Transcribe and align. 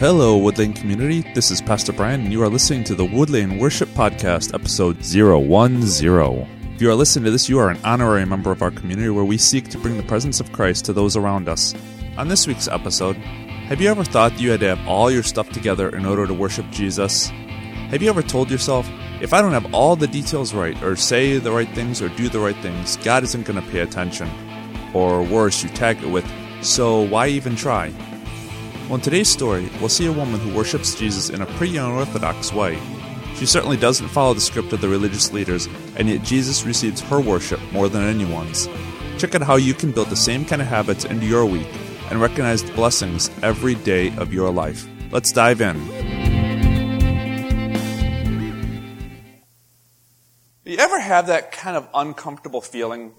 Hello, 0.00 0.40
Woodlane 0.40 0.74
community. 0.74 1.30
This 1.34 1.50
is 1.50 1.60
Pastor 1.60 1.92
Brian, 1.92 2.22
and 2.22 2.32
you 2.32 2.42
are 2.42 2.48
listening 2.48 2.84
to 2.84 2.94
the 2.94 3.04
Woodlane 3.04 3.60
Worship 3.60 3.90
Podcast, 3.90 4.54
episode 4.54 5.02
010. 5.02 6.48
If 6.74 6.80
you 6.80 6.90
are 6.90 6.94
listening 6.94 7.26
to 7.26 7.30
this, 7.30 7.50
you 7.50 7.58
are 7.58 7.68
an 7.68 7.78
honorary 7.84 8.24
member 8.24 8.50
of 8.50 8.62
our 8.62 8.70
community 8.70 9.10
where 9.10 9.26
we 9.26 9.36
seek 9.36 9.68
to 9.68 9.76
bring 9.78 9.98
the 9.98 10.02
presence 10.04 10.40
of 10.40 10.52
Christ 10.52 10.86
to 10.86 10.94
those 10.94 11.18
around 11.18 11.50
us. 11.50 11.74
On 12.16 12.28
this 12.28 12.46
week's 12.46 12.66
episode, 12.66 13.16
have 13.16 13.82
you 13.82 13.90
ever 13.90 14.02
thought 14.02 14.40
you 14.40 14.50
had 14.50 14.60
to 14.60 14.74
have 14.74 14.88
all 14.88 15.10
your 15.10 15.22
stuff 15.22 15.50
together 15.50 15.94
in 15.94 16.06
order 16.06 16.26
to 16.26 16.32
worship 16.32 16.70
Jesus? 16.70 17.26
Have 17.90 18.00
you 18.02 18.08
ever 18.08 18.22
told 18.22 18.50
yourself, 18.50 18.88
if 19.20 19.34
I 19.34 19.42
don't 19.42 19.52
have 19.52 19.74
all 19.74 19.96
the 19.96 20.06
details 20.06 20.54
right, 20.54 20.82
or 20.82 20.96
say 20.96 21.36
the 21.36 21.52
right 21.52 21.68
things, 21.74 22.00
or 22.00 22.08
do 22.08 22.30
the 22.30 22.40
right 22.40 22.56
things, 22.62 22.96
God 22.96 23.22
isn't 23.22 23.44
going 23.44 23.62
to 23.62 23.70
pay 23.70 23.80
attention? 23.80 24.30
Or 24.94 25.22
worse, 25.22 25.62
you 25.62 25.68
tag 25.68 26.02
it 26.02 26.08
with, 26.08 26.26
so 26.62 27.02
why 27.02 27.26
even 27.26 27.54
try? 27.54 27.92
In 28.90 29.00
today's 29.00 29.28
story, 29.28 29.70
we'll 29.78 29.88
see 29.88 30.06
a 30.06 30.12
woman 30.12 30.40
who 30.40 30.52
worships 30.52 30.96
Jesus 30.96 31.30
in 31.30 31.42
a 31.42 31.46
pretty 31.46 31.76
unorthodox 31.76 32.52
way. 32.52 32.76
She 33.36 33.46
certainly 33.46 33.76
doesn't 33.76 34.08
follow 34.08 34.34
the 34.34 34.40
script 34.40 34.72
of 34.72 34.80
the 34.80 34.88
religious 34.88 35.32
leaders, 35.32 35.68
and 35.96 36.08
yet 36.08 36.24
Jesus 36.24 36.66
receives 36.66 37.00
her 37.02 37.20
worship 37.20 37.60
more 37.70 37.88
than 37.88 38.02
anyone's. 38.02 38.68
Check 39.16 39.36
out 39.36 39.42
how 39.42 39.54
you 39.54 39.74
can 39.74 39.92
build 39.92 40.08
the 40.08 40.16
same 40.16 40.44
kind 40.44 40.60
of 40.60 40.66
habits 40.66 41.04
into 41.04 41.24
your 41.24 41.46
week 41.46 41.68
and 42.10 42.20
recognize 42.20 42.64
the 42.64 42.72
blessings 42.72 43.30
every 43.44 43.76
day 43.76 44.14
of 44.16 44.34
your 44.34 44.50
life. 44.50 44.88
Let's 45.12 45.30
dive 45.30 45.60
in. 45.60 45.78
Do 50.64 50.72
you 50.72 50.78
ever 50.78 50.98
have 50.98 51.28
that 51.28 51.52
kind 51.52 51.76
of 51.76 51.88
uncomfortable 51.94 52.60
feeling 52.60 53.14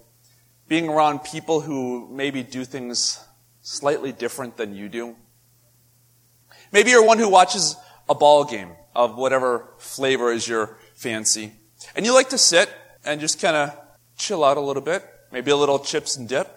being 0.68 0.90
around 0.90 1.20
people 1.20 1.62
who 1.62 2.10
maybe 2.12 2.44
do 2.44 2.66
things 2.66 3.24
slightly 3.62 4.12
different 4.12 4.58
than 4.58 4.76
you 4.76 4.90
do? 4.90 5.16
Maybe 6.72 6.92
you're 6.92 7.06
one 7.06 7.18
who 7.18 7.30
watches 7.30 7.76
a 8.10 8.16
ball 8.16 8.44
game 8.44 8.72
of 8.96 9.16
whatever 9.18 9.68
flavor 9.78 10.32
is 10.32 10.48
your 10.48 10.78
fancy. 10.96 11.54
And 11.96 12.06
you 12.06 12.14
like 12.14 12.30
to 12.30 12.38
sit 12.38 12.70
and 13.04 13.20
just 13.20 13.42
kind 13.42 13.56
of 13.56 13.78
chill 14.18 14.44
out 14.44 14.58
a 14.58 14.62
little 14.62 14.82
bit. 14.82 15.04
Maybe 15.32 15.52
a 15.52 15.56
little 15.56 15.80
chips 15.80 16.18
and 16.18 16.28
dip. 16.28 16.48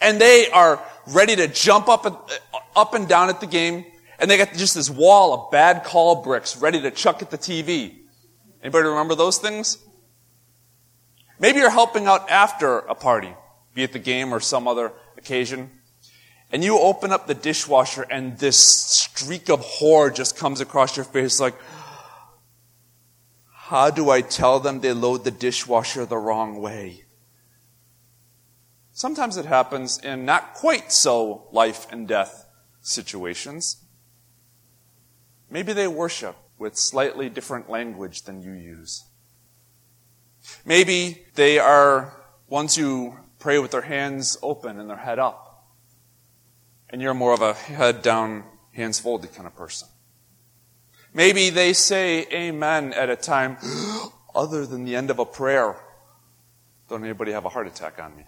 And 0.00 0.20
they 0.20 0.48
are 0.50 0.82
ready 1.06 1.36
to 1.36 1.48
jump 1.48 1.88
up 1.88 2.06
and, 2.06 2.14
uh, 2.14 2.58
up 2.76 2.94
and 2.94 3.08
down 3.08 3.28
at 3.28 3.40
the 3.40 3.46
game. 3.46 3.84
And 4.18 4.30
they 4.30 4.36
got 4.36 4.52
just 4.54 4.74
this 4.74 4.90
wall 4.90 5.34
of 5.34 5.50
bad 5.50 5.84
call 5.84 6.22
bricks 6.22 6.56
ready 6.56 6.80
to 6.82 6.90
chuck 6.90 7.22
at 7.22 7.30
the 7.30 7.38
TV. 7.38 7.96
Anybody 8.62 8.88
remember 8.88 9.14
those 9.14 9.38
things? 9.38 9.78
Maybe 11.38 11.58
you're 11.58 11.70
helping 11.70 12.06
out 12.06 12.28
after 12.30 12.78
a 12.78 12.94
party, 12.94 13.32
be 13.74 13.84
it 13.84 13.92
the 13.92 14.00
game 14.00 14.34
or 14.34 14.40
some 14.40 14.66
other 14.66 14.92
occasion. 15.16 15.70
And 16.50 16.64
you 16.64 16.78
open 16.78 17.12
up 17.12 17.26
the 17.26 17.34
dishwasher 17.34 18.06
and 18.10 18.38
this 18.38 18.56
streak 18.58 19.50
of 19.50 19.60
horror 19.60 20.10
just 20.10 20.36
comes 20.36 20.60
across 20.60 20.96
your 20.96 21.04
face 21.04 21.40
like, 21.40 21.54
how 23.52 23.90
do 23.90 24.08
I 24.08 24.22
tell 24.22 24.60
them 24.60 24.80
they 24.80 24.92
load 24.92 25.24
the 25.24 25.30
dishwasher 25.30 26.06
the 26.06 26.16
wrong 26.16 26.60
way? 26.60 27.04
Sometimes 28.92 29.36
it 29.36 29.44
happens 29.44 29.98
in 29.98 30.24
not 30.24 30.54
quite 30.54 30.90
so 30.90 31.48
life 31.52 31.86
and 31.92 32.08
death 32.08 32.46
situations. 32.80 33.84
Maybe 35.50 35.74
they 35.74 35.86
worship 35.86 36.34
with 36.58 36.78
slightly 36.78 37.28
different 37.28 37.68
language 37.68 38.22
than 38.22 38.42
you 38.42 38.52
use. 38.52 39.04
Maybe 40.64 41.26
they 41.34 41.58
are 41.58 42.16
ones 42.48 42.74
who 42.74 43.16
pray 43.38 43.58
with 43.58 43.70
their 43.70 43.82
hands 43.82 44.38
open 44.42 44.80
and 44.80 44.88
their 44.88 44.96
head 44.96 45.18
up 45.18 45.47
and 46.90 47.02
you're 47.02 47.14
more 47.14 47.34
of 47.34 47.42
a 47.42 47.54
head 47.54 48.02
down, 48.02 48.44
hands 48.72 48.98
folded 48.98 49.34
kind 49.34 49.46
of 49.46 49.54
person. 49.54 49.88
Maybe 51.12 51.50
they 51.50 51.72
say 51.72 52.26
amen 52.32 52.92
at 52.92 53.10
a 53.10 53.16
time 53.16 53.56
other 54.34 54.66
than 54.66 54.84
the 54.84 54.96
end 54.96 55.10
of 55.10 55.18
a 55.18 55.24
prayer. 55.24 55.76
Don't 56.88 57.04
anybody 57.04 57.32
have 57.32 57.44
a 57.44 57.48
heart 57.48 57.66
attack 57.66 57.98
on 57.98 58.16
me? 58.16 58.24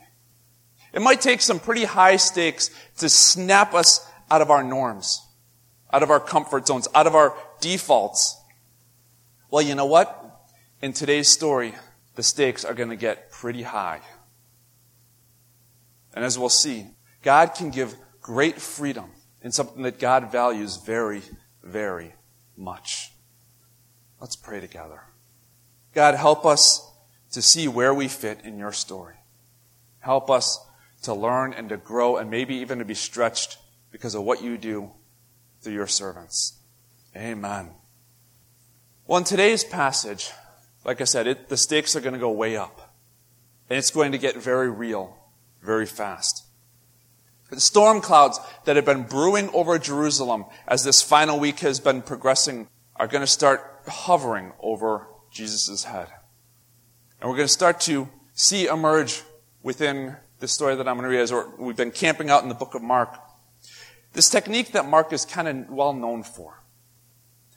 It 0.92 1.00
might 1.00 1.20
take 1.20 1.40
some 1.40 1.60
pretty 1.60 1.84
high 1.84 2.16
stakes 2.16 2.70
to 2.98 3.08
snap 3.08 3.74
us 3.74 4.06
out 4.30 4.42
of 4.42 4.50
our 4.50 4.62
norms, 4.62 5.24
out 5.92 6.02
of 6.02 6.10
our 6.10 6.20
comfort 6.20 6.66
zones, 6.66 6.88
out 6.94 7.06
of 7.06 7.14
our 7.14 7.36
defaults. 7.60 8.36
Well, 9.50 9.62
you 9.62 9.74
know 9.74 9.86
what? 9.86 10.16
In 10.82 10.92
today's 10.92 11.28
story, 11.28 11.74
the 12.16 12.22
stakes 12.22 12.64
are 12.64 12.74
going 12.74 12.90
to 12.90 12.96
get 12.96 13.30
pretty 13.30 13.62
high. 13.62 14.00
And 16.14 16.24
as 16.24 16.38
we'll 16.38 16.48
see, 16.48 16.86
God 17.22 17.54
can 17.54 17.70
give 17.70 17.94
great 18.30 18.60
freedom 18.60 19.10
in 19.42 19.50
something 19.50 19.82
that 19.82 19.98
God 19.98 20.30
values 20.30 20.76
very, 20.76 21.20
very 21.64 22.14
much. 22.56 23.10
Let's 24.20 24.36
pray 24.36 24.60
together. 24.60 25.00
God, 25.94 26.14
help 26.14 26.46
us 26.46 26.88
to 27.32 27.42
see 27.42 27.66
where 27.66 27.92
we 27.92 28.06
fit 28.06 28.38
in 28.44 28.56
your 28.56 28.70
story. 28.70 29.16
Help 29.98 30.30
us 30.30 30.64
to 31.02 31.12
learn 31.12 31.52
and 31.52 31.68
to 31.70 31.76
grow 31.76 32.18
and 32.18 32.30
maybe 32.30 32.54
even 32.54 32.78
to 32.78 32.84
be 32.84 32.94
stretched 32.94 33.58
because 33.90 34.14
of 34.14 34.22
what 34.22 34.44
you 34.44 34.56
do 34.56 34.92
through 35.60 35.72
your 35.72 35.88
servants. 35.88 36.56
Amen. 37.16 37.70
Well, 39.08 39.18
in 39.18 39.24
today's 39.24 39.64
passage, 39.64 40.30
like 40.84 41.00
I 41.00 41.04
said, 41.04 41.26
it, 41.26 41.48
the 41.48 41.56
stakes 41.56 41.96
are 41.96 42.00
going 42.00 42.14
to 42.14 42.20
go 42.20 42.30
way 42.30 42.56
up. 42.56 42.94
And 43.68 43.76
it's 43.76 43.90
going 43.90 44.12
to 44.12 44.18
get 44.18 44.36
very 44.36 44.70
real 44.70 45.16
very 45.62 45.86
fast. 45.86 46.44
The 47.50 47.60
storm 47.60 48.00
clouds 48.00 48.38
that 48.64 48.76
have 48.76 48.84
been 48.84 49.02
brewing 49.02 49.50
over 49.52 49.78
Jerusalem 49.78 50.44
as 50.68 50.84
this 50.84 51.02
final 51.02 51.38
week 51.38 51.60
has 51.60 51.80
been 51.80 52.00
progressing 52.00 52.68
are 52.96 53.08
going 53.08 53.22
to 53.22 53.26
start 53.26 53.82
hovering 53.88 54.52
over 54.60 55.08
Jesus' 55.32 55.84
head. 55.84 56.08
And 57.20 57.28
we're 57.28 57.36
going 57.36 57.48
to 57.48 57.52
start 57.52 57.80
to 57.82 58.08
see 58.34 58.66
emerge 58.66 59.22
within 59.62 60.16
the 60.38 60.48
story 60.48 60.76
that 60.76 60.86
I'm 60.86 60.96
going 60.96 61.10
to 61.10 61.16
read 61.16 61.20
as 61.20 61.32
we've 61.58 61.76
been 61.76 61.90
camping 61.90 62.30
out 62.30 62.42
in 62.42 62.48
the 62.48 62.54
book 62.54 62.74
of 62.74 62.82
Mark. 62.82 63.18
This 64.12 64.30
technique 64.30 64.72
that 64.72 64.86
Mark 64.86 65.12
is 65.12 65.24
kind 65.24 65.48
of 65.48 65.70
well 65.70 65.92
known 65.92 66.22
for. 66.22 66.62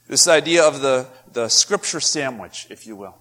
This 0.08 0.28
idea 0.28 0.64
of 0.64 0.82
the, 0.82 1.08
the 1.32 1.50
scripture 1.50 2.00
sandwich, 2.00 2.68
if 2.70 2.86
you 2.86 2.96
will. 2.96 3.18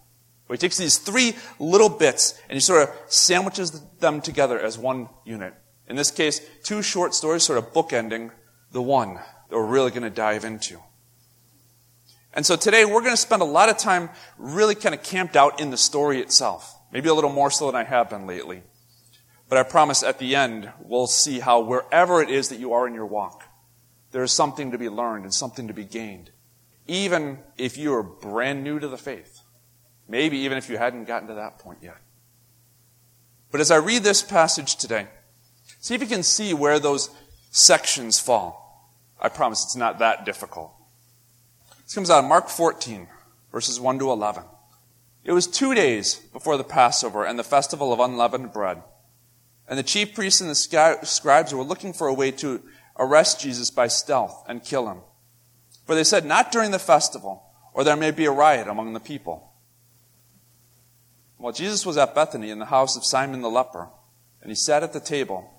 Where 0.47 0.57
he 0.57 0.59
takes 0.59 0.77
these 0.77 0.99
three 0.99 1.35
little 1.59 1.89
bits 1.89 2.35
and 2.49 2.55
he 2.55 2.61
sort 2.61 2.83
of 2.83 2.95
sandwiches 3.09 3.81
them 4.01 4.21
together 4.21 4.59
as 4.59 4.79
one 4.79 5.09
unit. 5.25 5.55
In 5.93 5.97
this 5.97 6.11
case, 6.11 6.41
two 6.63 6.81
short 6.81 7.13
stories 7.13 7.43
sort 7.43 7.59
of 7.59 7.75
bookending 7.75 8.31
the 8.71 8.81
one 8.81 9.17
that 9.17 9.59
we're 9.59 9.67
really 9.67 9.91
going 9.91 10.05
to 10.05 10.09
dive 10.09 10.43
into. 10.43 10.81
And 12.33 12.47
so 12.47 12.57
today 12.57 12.87
we're 12.87 13.03
going 13.03 13.13
to 13.13 13.17
spend 13.19 13.43
a 13.43 13.45
lot 13.45 13.69
of 13.69 13.77
time 13.77 14.09
really 14.39 14.75
kind 14.75 14.95
of 14.95 15.03
camped 15.03 15.37
out 15.37 15.61
in 15.61 15.69
the 15.69 15.77
story 15.77 16.19
itself. 16.21 16.75
Maybe 16.93 17.11
a 17.11 17.15
little 17.15 17.31
more 17.31 17.51
so 17.51 17.67
than 17.67 17.75
I 17.75 17.85
have 17.85 18.09
been 18.09 18.27
lately. 18.27 18.63
But 19.51 19.59
I 19.59 19.65
promise 19.65 20.03
at 20.03 20.19
the 20.19 20.35
end 20.35 20.73
we'll 20.81 21.07
see 21.07 21.41
how 21.41 21.61
wherever 21.61 22.23
it 22.23 22.31
is 22.31 22.49
that 22.49 22.59
you 22.59 22.73
are 22.73 22.87
in 22.87 22.95
your 22.95 23.05
walk, 23.05 23.45
there 24.13 24.23
is 24.23 24.33
something 24.33 24.71
to 24.71 24.79
be 24.79 24.89
learned 24.89 25.25
and 25.25 25.35
something 25.35 25.69
to 25.69 25.75
be 25.75 25.85
gained. 25.85 26.31
Even 26.87 27.41
if 27.59 27.77
you 27.77 27.93
are 27.93 28.03
brand 28.03 28.65
new 28.65 28.79
to 28.79 28.89
the 28.89 28.97
faith. 28.97 29.43
Maybe 30.09 30.39
even 30.39 30.57
if 30.57 30.71
you 30.71 30.79
hadn't 30.79 31.05
gotten 31.05 31.29
to 31.29 31.35
that 31.35 31.59
point 31.59 31.81
yet. 31.83 31.99
But 33.51 33.61
as 33.61 33.71
I 33.71 33.77
read 33.77 34.05
this 34.05 34.23
passage 34.23 34.77
today, 34.77 35.09
See 35.83 35.97
if 35.97 36.01
you 36.01 36.07
can 36.07 36.23
see 36.23 36.55
where 36.55 36.79
those 36.79 37.11
sections 37.51 38.21
fall. 38.21 38.89
I 39.21 39.29
promise 39.29 39.65
it's 39.65 39.75
not 39.75 39.99
that 39.99 40.25
difficult. 40.25 40.73
This 41.83 41.95
comes 41.95 42.09
out 42.09 42.23
of 42.23 42.29
Mark 42.29 42.49
14, 42.49 43.09
verses 43.51 43.81
1 43.81 43.99
to 43.99 44.13
11. 44.13 44.45
It 45.25 45.33
was 45.33 45.49
two 45.49 45.75
days 45.75 46.15
before 46.33 46.57
the 46.57 46.63
Passover 46.63 47.25
and 47.25 47.37
the 47.37 47.43
festival 47.43 47.93
of 47.93 47.99
unleavened 47.99 48.53
bread. 48.53 48.81
And 49.69 49.77
the 49.77 49.83
chief 49.83 50.15
priests 50.15 50.41
and 50.41 50.49
the 50.49 50.99
scribes 51.03 51.53
were 51.53 51.65
looking 51.65 51.93
for 51.93 52.07
a 52.07 52.15
way 52.15 52.31
to 52.31 52.63
arrest 52.97 53.41
Jesus 53.41 53.69
by 53.71 53.89
stealth 53.89 54.45
and 54.49 54.63
kill 54.63 54.89
him. 54.89 54.99
For 55.85 55.97
they 55.97 56.05
said, 56.05 56.25
Not 56.25 56.53
during 56.53 56.71
the 56.71 56.79
festival, 56.79 57.43
or 57.75 57.83
there 57.83 57.97
may 57.97 58.13
be 58.13 58.27
a 58.27 58.31
riot 58.31 58.69
among 58.69 58.93
the 58.93 59.01
people. 59.01 59.53
While 61.39 61.53
Jesus 61.53 61.85
was 61.85 61.97
at 61.97 62.15
Bethany 62.15 62.51
in 62.51 62.61
the 62.61 62.67
house 62.67 62.97
of 62.97 63.05
Simon 63.05 63.43
the 63.43 63.51
leper, 63.51 63.89
and 64.41 64.49
he 64.49 64.55
sat 64.55 64.85
at 64.85 64.93
the 64.93 65.01
table, 65.01 65.53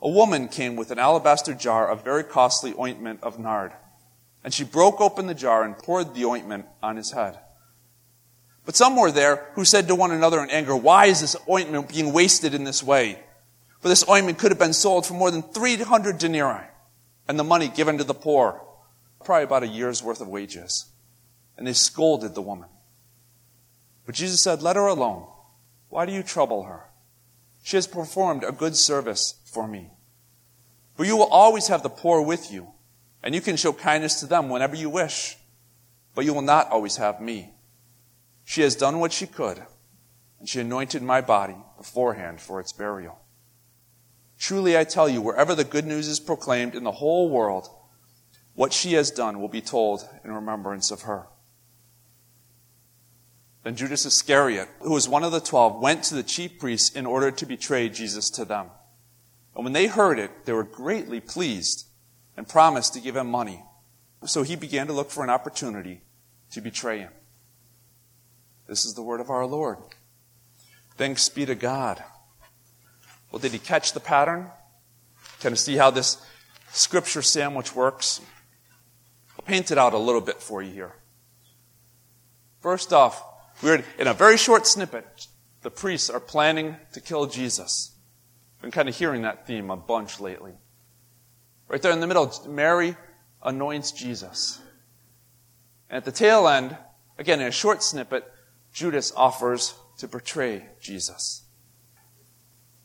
a 0.00 0.08
woman 0.08 0.48
came 0.48 0.76
with 0.76 0.90
an 0.90 0.98
alabaster 0.98 1.54
jar 1.54 1.88
of 1.88 2.04
very 2.04 2.24
costly 2.24 2.74
ointment 2.78 3.20
of 3.22 3.38
nard. 3.38 3.72
And 4.44 4.54
she 4.54 4.64
broke 4.64 5.00
open 5.00 5.26
the 5.26 5.34
jar 5.34 5.64
and 5.64 5.76
poured 5.76 6.14
the 6.14 6.24
ointment 6.24 6.66
on 6.82 6.96
his 6.96 7.10
head. 7.10 7.38
But 8.64 8.76
some 8.76 8.96
were 8.96 9.10
there 9.10 9.50
who 9.54 9.64
said 9.64 9.88
to 9.88 9.94
one 9.94 10.10
another 10.10 10.42
in 10.42 10.50
anger, 10.50 10.76
Why 10.76 11.06
is 11.06 11.20
this 11.20 11.36
ointment 11.48 11.88
being 11.88 12.12
wasted 12.12 12.54
in 12.54 12.64
this 12.64 12.82
way? 12.82 13.18
For 13.80 13.88
this 13.88 14.08
ointment 14.08 14.38
could 14.38 14.50
have 14.50 14.58
been 14.58 14.72
sold 14.72 15.06
for 15.06 15.14
more 15.14 15.30
than 15.30 15.42
300 15.42 16.18
denarii, 16.18 16.66
and 17.26 17.38
the 17.38 17.44
money 17.44 17.68
given 17.68 17.98
to 17.98 18.04
the 18.04 18.14
poor, 18.14 18.62
probably 19.24 19.44
about 19.44 19.62
a 19.62 19.68
year's 19.68 20.02
worth 20.02 20.20
of 20.20 20.28
wages. 20.28 20.86
And 21.56 21.66
they 21.66 21.72
scolded 21.72 22.34
the 22.34 22.42
woman. 22.42 22.68
But 24.04 24.14
Jesus 24.14 24.42
said, 24.42 24.62
Let 24.62 24.76
her 24.76 24.86
alone. 24.86 25.26
Why 25.88 26.06
do 26.06 26.12
you 26.12 26.22
trouble 26.22 26.64
her? 26.64 26.84
She 27.62 27.76
has 27.76 27.86
performed 27.86 28.44
a 28.44 28.52
good 28.52 28.76
service 28.76 29.34
for 29.52 29.66
me. 29.66 29.90
But 30.96 31.06
you 31.06 31.16
will 31.16 31.28
always 31.28 31.68
have 31.68 31.82
the 31.82 31.88
poor 31.88 32.20
with 32.20 32.50
you, 32.52 32.72
And 33.22 33.34
you 33.34 33.40
can 33.40 33.56
show 33.56 33.72
kindness 33.72 34.20
to 34.20 34.26
them 34.26 34.48
whenever 34.48 34.76
you 34.76 34.90
wish, 34.90 35.36
but 36.14 36.24
you 36.24 36.32
will 36.32 36.42
not 36.42 36.70
always 36.70 36.96
have 36.96 37.20
me. 37.20 37.52
She 38.44 38.62
has 38.62 38.76
done 38.76 39.00
what 39.00 39.12
she 39.12 39.26
could, 39.26 39.62
and 40.38 40.48
she 40.48 40.60
anointed 40.60 41.02
my 41.02 41.20
body 41.20 41.56
beforehand 41.76 42.40
for 42.40 42.60
its 42.60 42.72
burial. 42.72 43.18
Truly 44.38 44.78
I 44.78 44.84
tell 44.84 45.08
you, 45.08 45.20
wherever 45.20 45.54
the 45.54 45.64
good 45.64 45.84
news 45.84 46.06
is 46.06 46.20
proclaimed 46.20 46.74
in 46.74 46.84
the 46.84 46.92
whole 46.92 47.28
world, 47.28 47.68
what 48.54 48.72
she 48.72 48.92
has 48.92 49.10
done 49.10 49.40
will 49.40 49.48
be 49.48 49.60
told 49.60 50.08
in 50.24 50.32
remembrance 50.32 50.90
of 50.90 51.02
her. 51.02 51.26
Then 53.64 53.74
Judas 53.74 54.06
Iscariot, 54.06 54.68
who 54.80 54.92
was 54.92 55.08
one 55.08 55.24
of 55.24 55.32
the 55.32 55.40
twelve, 55.40 55.82
went 55.82 56.04
to 56.04 56.14
the 56.14 56.22
chief 56.22 56.58
priests 56.58 56.94
in 56.94 57.04
order 57.04 57.32
to 57.32 57.46
betray 57.46 57.88
Jesus 57.88 58.30
to 58.30 58.44
them. 58.44 58.68
And 59.58 59.64
when 59.64 59.72
they 59.72 59.88
heard 59.88 60.20
it, 60.20 60.44
they 60.44 60.52
were 60.52 60.62
greatly 60.62 61.18
pleased 61.18 61.88
and 62.36 62.48
promised 62.48 62.94
to 62.94 63.00
give 63.00 63.16
him 63.16 63.28
money. 63.28 63.64
So 64.24 64.44
he 64.44 64.54
began 64.54 64.86
to 64.86 64.92
look 64.92 65.10
for 65.10 65.24
an 65.24 65.30
opportunity 65.30 66.02
to 66.52 66.60
betray 66.60 67.00
him. 67.00 67.10
This 68.68 68.84
is 68.84 68.94
the 68.94 69.02
word 69.02 69.20
of 69.20 69.30
our 69.30 69.44
Lord. 69.46 69.78
Thanks 70.96 71.28
be 71.28 71.44
to 71.44 71.56
God. 71.56 72.04
Well, 73.32 73.40
did 73.40 73.50
he 73.50 73.58
catch 73.58 73.94
the 73.94 74.00
pattern? 74.00 74.46
Kind 75.40 75.52
of 75.52 75.58
see 75.58 75.76
how 75.76 75.90
this 75.90 76.24
scripture 76.70 77.22
sandwich 77.22 77.74
works? 77.74 78.20
I'll 79.36 79.44
paint 79.44 79.72
it 79.72 79.78
out 79.78 79.92
a 79.92 79.98
little 79.98 80.20
bit 80.20 80.40
for 80.40 80.62
you 80.62 80.72
here. 80.72 80.94
First 82.60 82.92
off, 82.92 83.20
we're 83.60 83.82
in 83.98 84.06
a 84.06 84.14
very 84.14 84.36
short 84.36 84.68
snippet. 84.68 85.26
The 85.62 85.70
priests 85.72 86.08
are 86.08 86.20
planning 86.20 86.76
to 86.92 87.00
kill 87.00 87.26
Jesus. 87.26 87.96
Been 88.60 88.70
kind 88.70 88.88
of 88.88 88.96
hearing 88.96 89.22
that 89.22 89.46
theme 89.46 89.70
a 89.70 89.76
bunch 89.76 90.20
lately. 90.20 90.52
Right 91.68 91.80
there 91.80 91.92
in 91.92 92.00
the 92.00 92.06
middle, 92.06 92.32
Mary 92.48 92.96
anoints 93.42 93.92
Jesus. 93.92 94.60
And 95.88 95.98
at 95.98 96.04
the 96.04 96.12
tail 96.12 96.48
end, 96.48 96.76
again 97.18 97.40
in 97.40 97.46
a 97.46 97.52
short 97.52 97.82
snippet, 97.82 98.30
Judas 98.72 99.12
offers 99.16 99.74
to 99.98 100.08
betray 100.08 100.66
Jesus. 100.80 101.42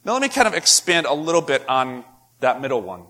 Now 0.05 0.13
let 0.13 0.21
me 0.21 0.29
kind 0.29 0.47
of 0.47 0.53
expand 0.53 1.05
a 1.05 1.13
little 1.13 1.41
bit 1.41 1.67
on 1.67 2.03
that 2.39 2.61
middle 2.61 2.81
one. 2.81 3.05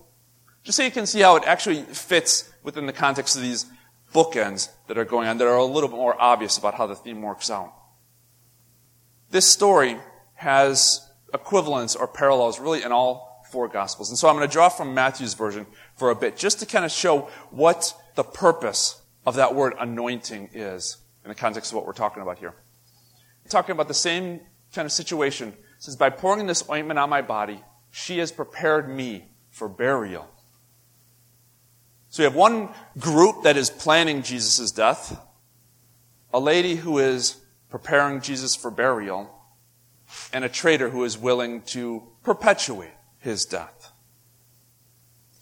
Just 0.64 0.78
so 0.78 0.84
you 0.84 0.92
can 0.92 1.06
see 1.06 1.20
how 1.20 1.36
it 1.36 1.44
actually 1.46 1.82
fits 1.82 2.52
within 2.64 2.86
the 2.86 2.94
context 2.94 3.36
of 3.36 3.42
these 3.42 3.66
bookends 4.14 4.70
that 4.88 4.98
are 4.98 5.06
going 5.06 5.28
on 5.28 5.38
that 5.40 5.48
are 5.48 5.58
a 5.58 5.66
little 5.66 5.90
bit 5.90 5.98
more 5.98 6.20
obvious 6.22 6.58
about 6.58 6.76
how 6.76 6.88
the 6.88 6.96
theme 6.96 7.22
works 7.22 7.50
out. 7.50 7.74
This 9.32 9.52
story 9.52 9.98
has 10.36 11.10
equivalents 11.34 11.96
or 11.96 12.08
parallels 12.08 12.60
really 12.60 12.84
in 12.84 12.92
all 12.92 13.44
four 13.50 13.68
gospels. 13.68 14.10
And 14.10 14.18
so 14.18 14.28
I'm 14.28 14.36
going 14.36 14.48
to 14.48 14.52
draw 14.52 14.70
from 14.70 14.94
Matthew's 14.94 15.34
version 15.34 15.66
for 15.96 16.10
a 16.10 16.16
bit 16.16 16.38
just 16.38 16.60
to 16.60 16.66
kind 16.66 16.86
of 16.86 16.92
show 16.92 17.30
what 17.52 17.94
the 18.16 18.24
purpose 18.24 19.02
of 19.26 19.36
that 19.36 19.56
word 19.56 19.74
anointing 19.80 20.50
is 20.54 20.98
in 21.24 21.30
the 21.30 21.36
context 21.36 21.72
of 21.72 21.76
what 21.76 21.86
we're 21.86 21.94
talking 21.94 22.22
about 22.22 22.40
here. 22.40 22.54
Talking 23.50 23.74
about 23.74 23.88
the 23.88 23.94
same 23.94 24.42
kind 24.74 24.86
of 24.86 24.92
situation. 24.92 25.50
It 25.50 25.84
says, 25.84 25.96
by 25.96 26.10
pouring 26.10 26.48
this 26.48 26.68
ointment 26.70 26.98
on 26.98 27.10
my 27.10 27.22
body, 27.22 27.62
she 27.92 28.18
has 28.20 28.32
prepared 28.32 28.90
me 28.90 29.26
for 29.50 29.70
burial. 29.70 30.28
So 32.10 32.24
we 32.24 32.26
have 32.26 32.36
one 32.36 32.70
group 32.98 33.44
that 33.44 33.58
is 33.58 33.70
planning 33.70 34.24
Jesus' 34.24 34.72
death, 34.72 35.20
a 36.34 36.40
lady 36.40 36.76
who 36.76 37.00
is 37.00 37.38
preparing 37.70 38.22
Jesus 38.22 38.56
for 38.56 38.72
burial, 38.72 39.30
and 40.32 40.44
a 40.44 40.50
traitor 40.50 40.90
who 40.90 41.04
is 41.04 41.18
willing 41.18 41.62
to 41.62 42.04
perpetuate 42.24 42.94
his 43.20 43.46
death. 43.46 43.92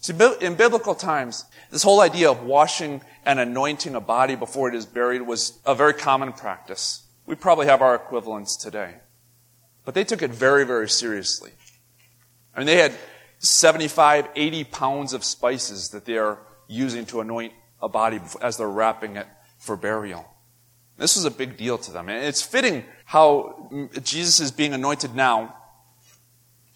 See, 0.00 0.14
in 0.40 0.56
biblical 0.56 0.94
times, 0.96 1.44
this 1.70 1.84
whole 1.84 2.00
idea 2.00 2.30
of 2.30 2.42
washing 2.42 3.02
and 3.24 3.38
anointing 3.38 3.94
a 3.94 4.00
body 4.00 4.34
before 4.34 4.68
it 4.68 4.74
is 4.74 4.84
buried 4.84 5.22
was 5.22 5.60
a 5.64 5.74
very 5.74 5.94
common 5.94 6.32
practice. 6.32 7.06
We 7.24 7.36
probably 7.36 7.66
have 7.66 7.82
our 7.82 7.94
equivalents 7.94 8.56
today. 8.56 8.96
But 9.84 9.94
they 9.94 10.04
took 10.04 10.22
it 10.22 10.32
very, 10.32 10.64
very 10.64 10.88
seriously. 10.88 11.52
I 12.54 12.58
mean, 12.58 12.66
they 12.66 12.76
had 12.76 12.94
75, 13.38 14.28
80 14.34 14.64
pounds 14.64 15.12
of 15.12 15.24
spices 15.24 15.90
that 15.90 16.04
they 16.04 16.18
are 16.18 16.38
using 16.68 17.06
to 17.06 17.20
anoint 17.20 17.52
a 17.80 17.88
body 17.88 18.20
as 18.40 18.56
they're 18.56 18.68
wrapping 18.68 19.16
it 19.16 19.26
for 19.58 19.76
burial. 19.76 20.31
This 21.02 21.16
was 21.16 21.24
a 21.24 21.32
big 21.32 21.56
deal 21.56 21.78
to 21.78 21.90
them. 21.90 22.08
And 22.08 22.24
it's 22.24 22.42
fitting 22.42 22.84
how 23.06 23.68
Jesus 24.04 24.38
is 24.38 24.52
being 24.52 24.72
anointed 24.72 25.16
now, 25.16 25.56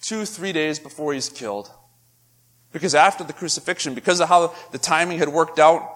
two, 0.02 0.24
three 0.24 0.52
days 0.52 0.80
before 0.80 1.14
he's 1.14 1.28
killed. 1.28 1.70
Because 2.72 2.92
after 2.92 3.22
the 3.22 3.32
crucifixion, 3.32 3.94
because 3.94 4.20
of 4.20 4.28
how 4.28 4.52
the 4.72 4.78
timing 4.78 5.20
had 5.20 5.28
worked 5.28 5.60
out, 5.60 5.94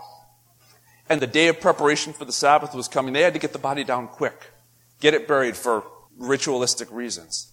and 1.09 1.21
the 1.21 1.27
day 1.27 1.49
of 1.49 1.61
preparation 1.61 2.12
for 2.12 2.25
the 2.25 2.31
Sabbath 2.31 2.73
was 2.73 2.87
coming, 2.87 3.15
they 3.15 3.23
had 3.23 3.32
to 3.32 3.41
get 3.41 3.53
the 3.53 3.59
body 3.59 3.82
down 3.82 4.06
quick, 4.06 4.53
get 5.00 5.12
it 5.12 5.27
buried 5.27 5.56
for 5.56 5.82
ritualistic 6.17 6.88
reasons. 6.93 7.50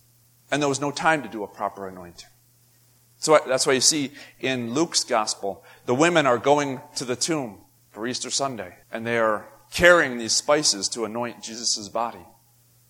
And 0.51 0.61
there 0.61 0.69
was 0.69 0.79
no 0.79 0.91
time 0.91 1.23
to 1.23 1.27
do 1.27 1.43
a 1.43 1.47
proper 1.47 1.87
anointing. 1.87 2.29
So 3.17 3.39
that's 3.47 3.65
why 3.65 3.73
you 3.73 3.81
see 3.81 4.11
in 4.39 4.75
Luke's 4.75 5.03
gospel, 5.03 5.63
the 5.87 5.95
women 5.95 6.27
are 6.27 6.37
going 6.37 6.81
to 6.97 7.03
the 7.03 7.15
tomb 7.15 7.61
for 7.89 8.05
Easter 8.05 8.29
Sunday, 8.29 8.75
and 8.91 9.07
they 9.07 9.17
are 9.17 9.47
carrying 9.71 10.17
these 10.17 10.33
spices 10.33 10.87
to 10.89 11.05
anoint 11.05 11.41
Jesus' 11.41 11.89
body 11.89 12.25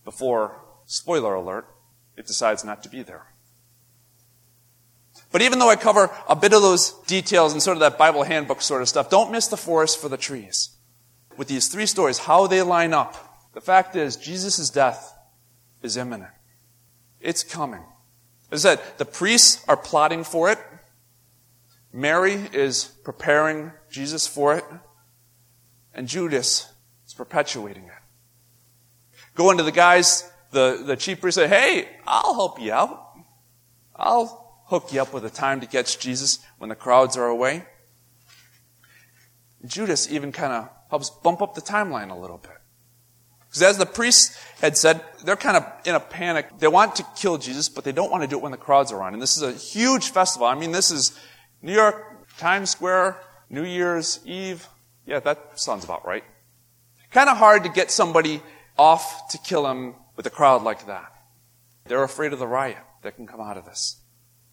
before, 0.03 0.62
spoiler 0.85 1.33
alert, 1.33 1.68
it 2.15 2.27
decides 2.27 2.63
not 2.63 2.83
to 2.83 2.89
be 2.89 3.03
there. 3.03 3.27
But 5.31 5.41
even 5.41 5.59
though 5.59 5.69
I 5.69 5.75
cover 5.75 6.09
a 6.29 6.35
bit 6.35 6.53
of 6.53 6.62
those 6.62 6.91
details 7.06 7.53
and 7.53 7.62
sort 7.62 7.75
of 7.77 7.81
that 7.81 7.97
Bible 7.97 8.24
handbook 8.24 8.62
sort 8.62 8.81
of 8.81 8.89
stuff, 8.89 9.09
don't 9.09 9.31
miss 9.31 9.47
the 9.47 9.57
forest 9.57 10.00
for 10.00 10.09
the 10.09 10.18
trees. 10.18 10.69
With 11.35 11.47
these 11.47 11.68
three 11.68 11.85
stories, 11.85 12.19
how 12.19 12.47
they 12.47 12.62
line 12.62 12.94
up. 12.94 13.51
The 13.53 13.62
fact 13.62 13.95
is, 13.95 14.15
Jesus' 14.15 14.69
death 14.69 15.13
is 15.81 15.97
imminent. 15.97 16.31
It's 17.19 17.44
coming. 17.44 17.83
As 18.51 18.65
I 18.65 18.75
said, 18.75 18.85
the 18.97 19.06
priests 19.06 19.63
are 19.68 19.77
plotting 19.77 20.24
for 20.24 20.50
it. 20.50 20.59
Mary 21.91 22.35
is 22.53 22.85
preparing 23.03 23.71
Jesus 23.89 24.27
for 24.27 24.56
it 24.56 24.63
and 25.97 26.07
Judas 26.07 26.71
is 27.05 27.13
perpetuating 27.13 27.83
it. 27.83 27.91
Going 29.35 29.57
to 29.57 29.63
the 29.63 29.71
guys, 29.71 30.31
the, 30.51 30.83
the 30.85 30.95
chief 30.95 31.19
priest 31.19 31.35
say, 31.35 31.47
hey, 31.47 31.89
I'll 32.05 32.35
help 32.35 32.61
you 32.61 32.71
out. 32.71 33.13
I'll 33.95 34.61
hook 34.67 34.94
you 34.94 35.01
up 35.01 35.11
with 35.11 35.25
a 35.25 35.29
time 35.29 35.59
to 35.61 35.67
catch 35.67 35.99
Jesus 35.99 36.39
when 36.59 36.69
the 36.69 36.75
crowds 36.75 37.17
are 37.17 37.25
away. 37.25 37.65
Judas 39.65 40.10
even 40.12 40.31
kind 40.31 40.53
of 40.53 40.69
helps 40.89 41.10
bump 41.10 41.41
up 41.41 41.55
the 41.55 41.62
timeline 41.62 42.12
a 42.12 42.15
little 42.15 42.38
bit. 42.38 42.51
Because 43.48 43.63
as 43.63 43.77
the 43.77 43.86
priests 43.86 44.38
had 44.62 44.77
said, 44.77 45.01
they're 45.25 45.36
kind 45.36 45.57
of 45.57 45.65
in 45.86 45.95
a 45.95 46.00
panic. 46.00 46.60
They 46.60 46.67
want 46.67 46.95
to 46.98 47.05
kill 47.15 47.39
Jesus, 47.39 47.69
but 47.69 47.83
they 47.83 47.91
don't 47.91 48.12
want 48.12 48.22
to 48.22 48.27
do 48.27 48.38
it 48.38 48.43
when 48.43 48.51
the 48.51 48.57
crowds 48.57 48.91
are 48.91 49.01
on. 49.01 49.13
And 49.13 49.22
this 49.22 49.36
is 49.36 49.41
a 49.41 49.51
huge 49.51 50.12
festival. 50.12 50.45
I 50.45 50.53
mean, 50.53 50.72
this 50.72 50.91
is 50.91 51.17
New 51.62 51.74
York, 51.74 52.27
Times 52.38 52.69
Square, 52.69 53.19
New 53.50 53.63
Year's 53.63 54.19
Eve, 54.25 54.67
yeah, 55.07 55.21
that 55.21 55.59
sounds 55.59 55.85
about 55.85 56.05
right. 56.05 56.23
Kind 57.11 57.29
of 57.29 57.37
hard 57.37 57.63
to 57.63 57.69
get 57.69 57.89
somebody 57.89 58.41
off 58.77 59.29
to 59.29 59.37
kill 59.39 59.65
him 59.65 59.95
with 60.17 60.27
a 60.27 60.29
crowd 60.29 60.61
like 60.63 60.85
that. 60.87 61.11
They're 61.85 62.03
afraid 62.03 62.33
of 62.33 62.39
the 62.39 62.47
riot 62.47 62.83
that 63.01 63.15
can 63.15 63.25
come 63.25 63.39
out 63.39 63.57
of 63.57 63.65
this. 63.65 64.01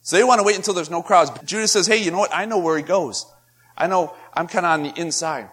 So 0.01 0.17
they 0.17 0.23
want 0.23 0.39
to 0.39 0.45
wait 0.45 0.57
until 0.57 0.73
there's 0.73 0.91
no 0.91 1.03
crowds. 1.03 1.31
But 1.31 1.45
Judas 1.45 1.73
says, 1.73 1.89
hey, 1.89 1.97
you 1.97 2.13
know 2.13 2.19
what? 2.19 2.33
I 2.33 2.45
know 2.45 2.59
where 2.59 2.77
he 2.77 2.85
goes. 2.85 3.27
I 3.77 3.89
know 3.89 4.15
I'm 4.33 4.47
kind 4.47 4.65
of 4.65 4.73
on 4.73 4.83
the 4.85 5.01
inside. 5.01 5.51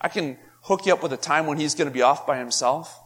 I 0.00 0.08
can 0.08 0.38
hook 0.62 0.86
you 0.86 0.92
up 0.92 1.02
with 1.02 1.12
a 1.12 1.16
time 1.16 1.46
when 1.46 1.58
he's 1.58 1.74
going 1.74 1.88
to 1.88 1.94
be 1.94 2.02
off 2.02 2.26
by 2.26 2.38
himself. 2.38 2.96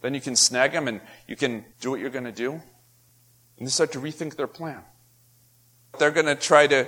Then 0.00 0.14
you 0.14 0.20
can 0.20 0.36
snag 0.36 0.72
him 0.72 0.86
and 0.86 1.00
you 1.26 1.34
can 1.34 1.64
do 1.80 1.90
what 1.90 1.98
you're 1.98 2.10
going 2.10 2.24
to 2.24 2.32
do. 2.32 2.52
And 2.52 3.66
they 3.66 3.70
start 3.70 3.90
to 3.92 4.00
rethink 4.00 4.36
their 4.36 4.46
plan. 4.46 4.82
They're 5.98 6.12
going 6.12 6.26
to 6.26 6.36
try 6.36 6.68
to 6.68 6.86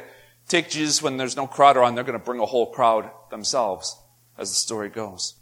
take 0.50 0.68
Jesus 0.68 1.02
when 1.02 1.16
there's 1.16 1.36
no 1.36 1.46
crowd 1.46 1.76
around, 1.76 1.94
they're 1.94 2.04
going 2.04 2.18
to 2.18 2.24
bring 2.24 2.40
a 2.40 2.46
whole 2.46 2.66
crowd 2.66 3.10
themselves, 3.30 3.96
as 4.36 4.50
the 4.50 4.56
story 4.56 4.88
goes. 4.88 5.36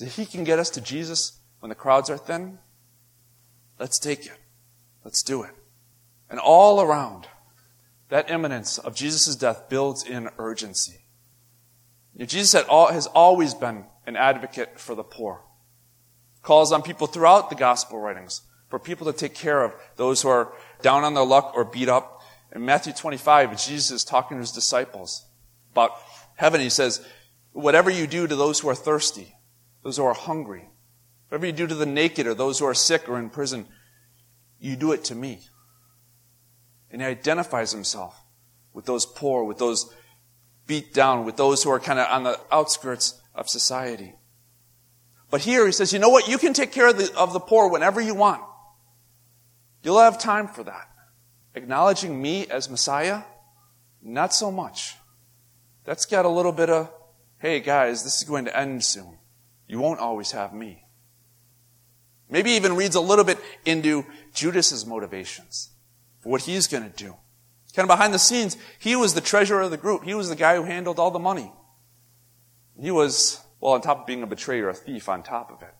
If 0.00 0.16
he 0.16 0.26
can 0.26 0.44
get 0.44 0.58
us 0.58 0.70
to 0.70 0.80
Jesus 0.80 1.38
when 1.60 1.70
the 1.70 1.74
crowds 1.74 2.08
are 2.10 2.18
thin, 2.18 2.58
let's 3.80 3.98
take 3.98 4.26
it. 4.26 4.38
Let's 5.04 5.22
do 5.22 5.42
it. 5.42 5.50
And 6.30 6.38
all 6.38 6.80
around, 6.80 7.26
that 8.10 8.30
imminence 8.30 8.78
of 8.78 8.94
Jesus' 8.94 9.34
death 9.34 9.68
builds 9.68 10.04
in 10.04 10.28
urgency. 10.38 11.06
Jesus 12.16 12.52
has 12.52 13.06
always 13.06 13.54
been 13.54 13.86
an 14.06 14.16
advocate 14.16 14.78
for 14.78 14.94
the 14.94 15.04
poor. 15.04 15.42
Calls 16.42 16.72
on 16.72 16.82
people 16.82 17.06
throughout 17.06 17.50
the 17.50 17.56
gospel 17.56 17.98
writings 17.98 18.42
for 18.68 18.78
people 18.78 19.10
to 19.10 19.18
take 19.18 19.34
care 19.34 19.64
of 19.64 19.72
those 19.96 20.22
who 20.22 20.28
are 20.28 20.52
down 20.82 21.04
on 21.04 21.14
their 21.14 21.24
luck 21.24 21.52
or 21.54 21.64
beat 21.64 21.88
up 21.88 22.17
in 22.54 22.64
Matthew 22.64 22.92
25, 22.92 23.50
Jesus 23.62 23.90
is 23.90 24.04
talking 24.04 24.36
to 24.36 24.40
his 24.40 24.52
disciples 24.52 25.26
about 25.72 25.92
heaven. 26.36 26.60
He 26.60 26.70
says, 26.70 27.04
Whatever 27.52 27.90
you 27.90 28.06
do 28.06 28.26
to 28.26 28.36
those 28.36 28.60
who 28.60 28.68
are 28.68 28.74
thirsty, 28.74 29.34
those 29.82 29.96
who 29.96 30.04
are 30.04 30.14
hungry, 30.14 30.68
whatever 31.28 31.46
you 31.46 31.52
do 31.52 31.66
to 31.66 31.74
the 31.74 31.86
naked 31.86 32.26
or 32.26 32.34
those 32.34 32.58
who 32.58 32.66
are 32.66 32.74
sick 32.74 33.08
or 33.08 33.18
in 33.18 33.30
prison, 33.30 33.66
you 34.60 34.76
do 34.76 34.92
it 34.92 35.04
to 35.04 35.14
me. 35.14 35.40
And 36.90 37.02
he 37.02 37.08
identifies 37.08 37.72
himself 37.72 38.18
with 38.72 38.86
those 38.86 39.04
poor, 39.04 39.44
with 39.44 39.58
those 39.58 39.92
beat 40.66 40.94
down, 40.94 41.24
with 41.24 41.36
those 41.36 41.62
who 41.62 41.70
are 41.70 41.80
kind 41.80 41.98
of 41.98 42.06
on 42.10 42.22
the 42.22 42.38
outskirts 42.50 43.20
of 43.34 43.48
society. 43.48 44.14
But 45.30 45.42
here 45.42 45.66
he 45.66 45.72
says, 45.72 45.92
you 45.92 45.98
know 45.98 46.08
what? 46.08 46.28
You 46.28 46.38
can 46.38 46.52
take 46.54 46.72
care 46.72 46.88
of 46.88 46.96
the, 46.96 47.12
of 47.16 47.32
the 47.32 47.40
poor 47.40 47.68
whenever 47.68 48.00
you 48.00 48.14
want. 48.14 48.42
You'll 49.82 49.98
have 49.98 50.18
time 50.18 50.48
for 50.48 50.62
that. 50.64 50.88
Acknowledging 51.58 52.22
me 52.22 52.46
as 52.46 52.70
Messiah? 52.70 53.22
Not 54.00 54.32
so 54.32 54.52
much. 54.52 54.94
That's 55.84 56.06
got 56.06 56.24
a 56.24 56.28
little 56.28 56.52
bit 56.52 56.70
of, 56.70 56.88
hey 57.38 57.58
guys, 57.58 58.04
this 58.04 58.16
is 58.18 58.24
going 58.24 58.44
to 58.44 58.56
end 58.56 58.84
soon. 58.84 59.18
You 59.66 59.80
won't 59.80 59.98
always 59.98 60.30
have 60.30 60.54
me. 60.54 60.84
Maybe 62.30 62.52
even 62.52 62.76
reads 62.76 62.94
a 62.94 63.00
little 63.00 63.24
bit 63.24 63.38
into 63.64 64.06
Judas's 64.32 64.86
motivations 64.86 65.70
for 66.20 66.28
what 66.28 66.42
he's 66.42 66.68
going 66.68 66.84
to 66.84 66.96
do. 66.96 67.16
Kind 67.74 67.90
of 67.90 67.96
behind 67.96 68.14
the 68.14 68.18
scenes, 68.18 68.56
he 68.78 68.94
was 68.94 69.14
the 69.14 69.20
treasurer 69.20 69.62
of 69.62 69.72
the 69.72 69.76
group. 69.76 70.04
He 70.04 70.14
was 70.14 70.28
the 70.28 70.36
guy 70.36 70.54
who 70.54 70.62
handled 70.62 71.00
all 71.00 71.10
the 71.10 71.18
money. 71.18 71.52
He 72.80 72.92
was, 72.92 73.40
well, 73.60 73.72
on 73.72 73.80
top 73.80 74.00
of 74.00 74.06
being 74.06 74.22
a 74.22 74.26
betrayer, 74.26 74.68
a 74.68 74.74
thief 74.74 75.08
on 75.08 75.24
top 75.24 75.50
of 75.50 75.62
it. 75.62 75.74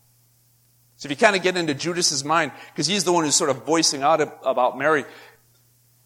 So 0.99 1.07
if 1.07 1.11
you 1.11 1.15
kind 1.15 1.37
of 1.37 1.41
get 1.41 1.55
into 1.55 1.73
Judas's 1.73 2.25
mind, 2.25 2.51
because 2.73 2.85
he's 2.85 3.05
the 3.05 3.13
one 3.13 3.23
who's 3.23 3.35
sort 3.35 3.49
of 3.49 3.65
voicing 3.65 4.03
out 4.03 4.19
about 4.43 4.77
Mary 4.77 5.05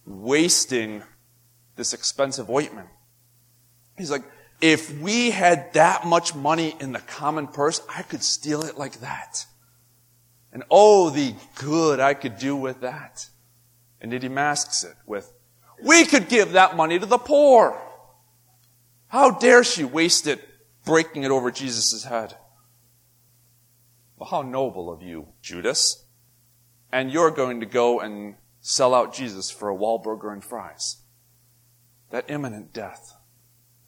wasting 0.06 1.04
this 1.76 1.94
expensive 1.94 2.50
ointment. 2.50 2.90
He's 3.98 4.12
like, 4.12 4.24
if 4.62 4.98
we 5.00 5.32
had 5.32 5.74
that 5.74 6.06
much 6.06 6.36
money 6.36 6.76
in 6.80 6.94
the 6.94 7.00
common 7.00 7.48
purse, 7.48 7.82
I 7.94 8.02
could 8.04 8.24
steal 8.24 8.64
it 8.64 8.78
like 8.78 9.00
that. 9.02 9.46
And 10.52 10.64
oh, 10.70 11.10
the 11.10 11.36
good 11.56 12.00
I 12.00 12.14
could 12.14 12.38
do 12.38 12.56
with 12.56 12.82
that. 12.82 13.28
And 14.00 14.12
then 14.12 14.22
he 14.22 14.30
masks 14.30 14.84
it 14.84 14.96
with, 15.06 15.32
we 15.82 16.06
could 16.06 16.30
give 16.30 16.54
that 16.54 16.76
money 16.76 17.00
to 17.00 17.06
the 17.06 17.18
poor. 17.18 17.80
How 19.08 19.32
dare 19.32 19.64
she 19.64 19.84
waste 19.84 20.28
it 20.28 20.48
breaking 20.86 21.24
it 21.24 21.32
over 21.32 21.52
Jesus' 21.52 22.04
head? 22.04 22.36
Well, 24.18 24.30
how 24.30 24.42
noble 24.42 24.92
of 24.92 25.02
you, 25.02 25.28
Judas. 25.42 26.06
And 26.92 27.12
you're 27.12 27.32
going 27.32 27.60
to 27.60 27.66
go 27.66 28.00
and 28.00 28.36
sell 28.64 28.96
out 28.96 29.14
Jesus 29.14 29.52
for 29.52 29.70
a 29.70 29.76
Wahlburger 29.76 30.32
and 30.32 30.44
fries. 30.44 30.98
That 32.10 32.30
imminent 32.30 32.74
death 32.74 33.14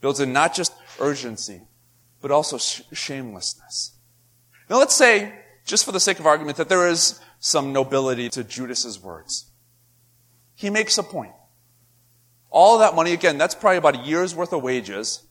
builds 0.01 0.19
in 0.19 0.33
not 0.33 0.53
just 0.53 0.73
urgency, 0.99 1.61
but 2.21 2.29
also 2.29 2.57
sh- 2.57 2.81
shamelessness. 2.91 3.93
Now 4.69 4.77
let's 4.77 4.93
say, 4.93 5.33
just 5.65 5.85
for 5.85 5.93
the 5.93 5.99
sake 5.99 6.19
of 6.19 6.25
argument, 6.25 6.57
that 6.57 6.69
there 6.69 6.87
is 6.87 7.19
some 7.39 7.71
nobility 7.71 8.29
to 8.29 8.43
Judas's 8.43 9.01
words. 9.01 9.49
He 10.55 10.69
makes 10.69 10.97
a 10.97 11.03
point. 11.03 11.33
All 12.49 12.77
that 12.79 12.95
money, 12.95 13.13
again, 13.13 13.37
that's 13.37 13.55
probably 13.55 13.77
about 13.77 13.95
a 13.95 14.07
year's 14.07 14.35
worth 14.35 14.51
of 14.51 14.61
wages, 14.61 15.23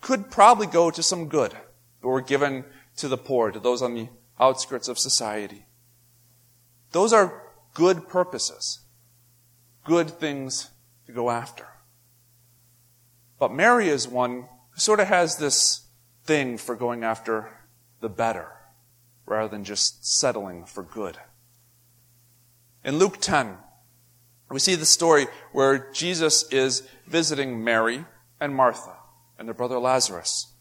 could 0.00 0.30
probably 0.30 0.66
go 0.66 0.90
to 0.90 1.02
some 1.02 1.28
good 1.28 1.52
that 1.52 2.08
were 2.08 2.20
given 2.20 2.64
to 2.96 3.08
the 3.08 3.18
poor, 3.18 3.50
to 3.50 3.60
those 3.60 3.82
on 3.82 3.94
the 3.94 4.08
outskirts 4.40 4.88
of 4.88 4.98
society. 4.98 5.66
Those 6.92 7.12
are 7.12 7.43
good 7.74 8.08
purposes, 8.08 8.80
good 9.84 10.08
things 10.10 10.70
to 11.06 11.12
go 11.12 11.30
after. 11.30 11.66
But 13.38 13.52
Mary 13.52 13.88
is 13.88 14.08
one 14.08 14.46
who 14.70 14.80
sort 14.80 15.00
of 15.00 15.08
has 15.08 15.36
this 15.36 15.86
thing 16.24 16.56
for 16.56 16.74
going 16.74 17.04
after 17.04 17.50
the 18.00 18.08
better 18.08 18.48
rather 19.26 19.48
than 19.48 19.64
just 19.64 20.06
settling 20.06 20.64
for 20.64 20.82
good. 20.82 21.18
In 22.84 22.98
Luke 22.98 23.18
10, 23.20 23.56
we 24.50 24.58
see 24.58 24.74
the 24.74 24.86
story 24.86 25.26
where 25.52 25.90
Jesus 25.92 26.44
is 26.52 26.86
visiting 27.06 27.64
Mary 27.64 28.04
and 28.40 28.54
Martha 28.54 28.94
and 29.38 29.48
their 29.48 29.54
brother 29.54 29.78
Lazarus, 29.78 30.52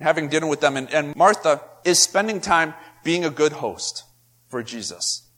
having 0.00 0.28
dinner 0.28 0.46
with 0.46 0.60
them. 0.60 0.76
And, 0.76 0.92
and 0.92 1.16
Martha 1.16 1.62
is 1.84 1.98
spending 1.98 2.40
time 2.40 2.74
being 3.02 3.24
a 3.24 3.30
good 3.30 3.52
host 3.52 4.04
for 4.48 4.62
Jesus, 4.62 5.28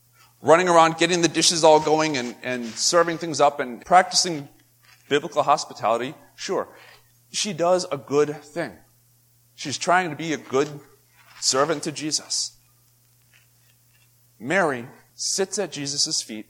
running 0.45 0.69
around, 0.69 0.99
getting 0.99 1.23
the 1.23 1.29
dishes 1.29 1.65
all 1.65 1.81
going 1.81 2.19
and, 2.19 2.37
and 2.43 2.67
serving 2.67 3.17
things 3.17 3.41
up 3.41 3.61
and 3.61 3.85
practicing 3.85 4.47
biblical 5.09 5.43
hospitality. 5.43 6.15
Sure. 6.37 6.69
She 7.33 7.55
does 7.55 7.87
a 7.91 7.97
good 7.97 8.37
thing. 8.43 8.73
She's 9.55 9.79
trying 9.79 10.11
to 10.11 10.17
be 10.17 10.35
a 10.35 10.37
good 10.37 10.69
servant 11.41 11.83
to 11.85 11.93
Jesus. 11.93 12.59
Mary 14.39 14.87
sits 15.15 15.59
at 15.59 15.73
Jesus' 15.73 16.21
feet 16.21 16.47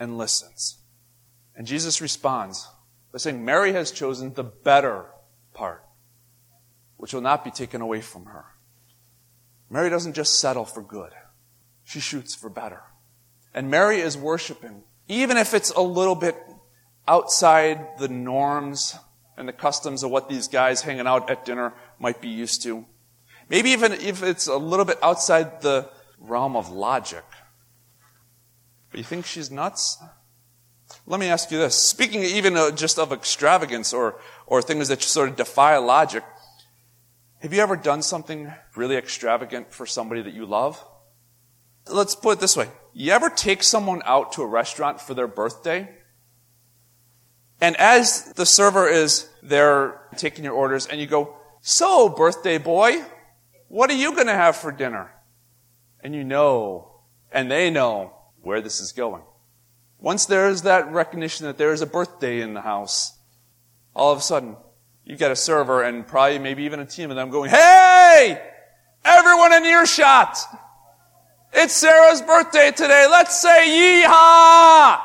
and 0.00 0.18
listens. 0.18 0.78
And 1.54 1.66
Jesus 1.66 2.00
responds 2.00 2.68
by 3.12 3.18
saying, 3.18 3.44
Mary 3.44 3.72
has 3.72 3.92
chosen 3.92 4.34
the 4.34 4.42
better 4.44 5.06
part, 5.54 5.84
which 6.96 7.14
will 7.14 7.20
not 7.20 7.44
be 7.44 7.50
taken 7.52 7.80
away 7.80 8.00
from 8.00 8.26
her. 8.26 8.46
Mary 9.70 9.88
doesn't 9.88 10.14
just 10.14 10.38
settle 10.38 10.64
for 10.64 10.82
good, 10.82 11.12
she 11.84 12.00
shoots 12.00 12.34
for 12.34 12.50
better. 12.50 12.82
And 13.56 13.70
Mary 13.70 14.00
is 14.00 14.18
worshiping, 14.18 14.82
even 15.08 15.38
if 15.38 15.54
it's 15.54 15.70
a 15.70 15.80
little 15.80 16.14
bit 16.14 16.36
outside 17.08 17.98
the 17.98 18.06
norms 18.06 18.96
and 19.38 19.48
the 19.48 19.52
customs 19.52 20.02
of 20.02 20.10
what 20.10 20.28
these 20.28 20.46
guys 20.46 20.82
hanging 20.82 21.06
out 21.06 21.30
at 21.30 21.46
dinner 21.46 21.72
might 21.98 22.20
be 22.20 22.28
used 22.28 22.62
to. 22.64 22.84
Maybe 23.48 23.70
even 23.70 23.92
if 23.92 24.22
it's 24.22 24.46
a 24.46 24.58
little 24.58 24.84
bit 24.84 24.98
outside 25.02 25.62
the 25.62 25.88
realm 26.18 26.54
of 26.54 26.68
logic. 26.68 27.24
But 28.90 28.98
you 28.98 29.04
think 29.04 29.24
she's 29.24 29.50
nuts? 29.50 29.96
Let 31.06 31.18
me 31.18 31.28
ask 31.28 31.50
you 31.50 31.56
this. 31.56 31.76
Speaking 31.76 32.24
even 32.24 32.58
uh, 32.58 32.72
just 32.72 32.98
of 32.98 33.10
extravagance 33.10 33.94
or, 33.94 34.20
or 34.46 34.60
things 34.60 34.88
that 34.88 35.00
sort 35.00 35.30
of 35.30 35.36
defy 35.36 35.78
logic, 35.78 36.24
have 37.38 37.54
you 37.54 37.62
ever 37.62 37.76
done 37.76 38.02
something 38.02 38.52
really 38.74 38.96
extravagant 38.96 39.72
for 39.72 39.86
somebody 39.86 40.20
that 40.20 40.34
you 40.34 40.44
love? 40.44 40.84
Let's 41.88 42.14
put 42.14 42.38
it 42.38 42.40
this 42.40 42.56
way. 42.56 42.68
You 42.92 43.12
ever 43.12 43.30
take 43.30 43.62
someone 43.62 44.02
out 44.04 44.32
to 44.32 44.42
a 44.42 44.46
restaurant 44.46 45.00
for 45.00 45.14
their 45.14 45.28
birthday? 45.28 45.88
And 47.60 47.76
as 47.76 48.32
the 48.34 48.46
server 48.46 48.86
is 48.88 49.28
there 49.42 50.00
taking 50.16 50.44
your 50.44 50.54
orders, 50.54 50.86
and 50.86 51.00
you 51.00 51.06
go, 51.06 51.36
So, 51.60 52.08
birthday 52.08 52.58
boy, 52.58 53.02
what 53.68 53.90
are 53.90 53.94
you 53.94 54.14
going 54.14 54.26
to 54.26 54.34
have 54.34 54.56
for 54.56 54.72
dinner? 54.72 55.12
And 56.02 56.14
you 56.14 56.24
know, 56.24 57.02
and 57.32 57.50
they 57.50 57.70
know 57.70 58.12
where 58.42 58.60
this 58.60 58.80
is 58.80 58.92
going. 58.92 59.22
Once 59.98 60.26
there 60.26 60.48
is 60.48 60.62
that 60.62 60.90
recognition 60.92 61.46
that 61.46 61.58
there 61.58 61.72
is 61.72 61.80
a 61.80 61.86
birthday 61.86 62.40
in 62.40 62.54
the 62.54 62.60
house, 62.60 63.18
all 63.94 64.12
of 64.12 64.18
a 64.18 64.22
sudden, 64.22 64.56
you've 65.04 65.18
got 65.18 65.30
a 65.30 65.36
server 65.36 65.82
and 65.82 66.06
probably 66.06 66.38
maybe 66.38 66.64
even 66.64 66.80
a 66.80 66.86
team 66.86 67.10
of 67.10 67.16
them 67.16 67.30
going, 67.30 67.50
Hey! 67.50 68.40
Everyone 69.04 69.52
in 69.52 69.64
earshot! 69.64 70.38
It's 71.52 71.74
Sarah's 71.74 72.22
birthday 72.22 72.70
today. 72.70 73.06
Let's 73.10 73.40
say 73.40 74.04
yeehaw! 74.04 75.00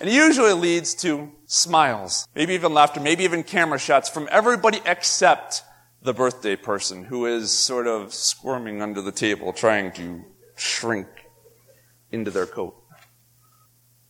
And 0.00 0.08
it 0.08 0.14
usually 0.14 0.54
leads 0.54 0.94
to 0.96 1.30
smiles, 1.44 2.26
maybe 2.34 2.54
even 2.54 2.72
laughter, 2.72 3.00
maybe 3.00 3.24
even 3.24 3.42
camera 3.42 3.78
shots 3.78 4.08
from 4.08 4.28
everybody 4.30 4.80
except 4.86 5.62
the 6.02 6.14
birthday 6.14 6.56
person 6.56 7.04
who 7.04 7.26
is 7.26 7.50
sort 7.52 7.86
of 7.86 8.14
squirming 8.14 8.80
under 8.80 9.02
the 9.02 9.12
table 9.12 9.52
trying 9.52 9.92
to 9.92 10.24
shrink 10.56 11.08
into 12.10 12.30
their 12.30 12.46
coat. 12.46 12.74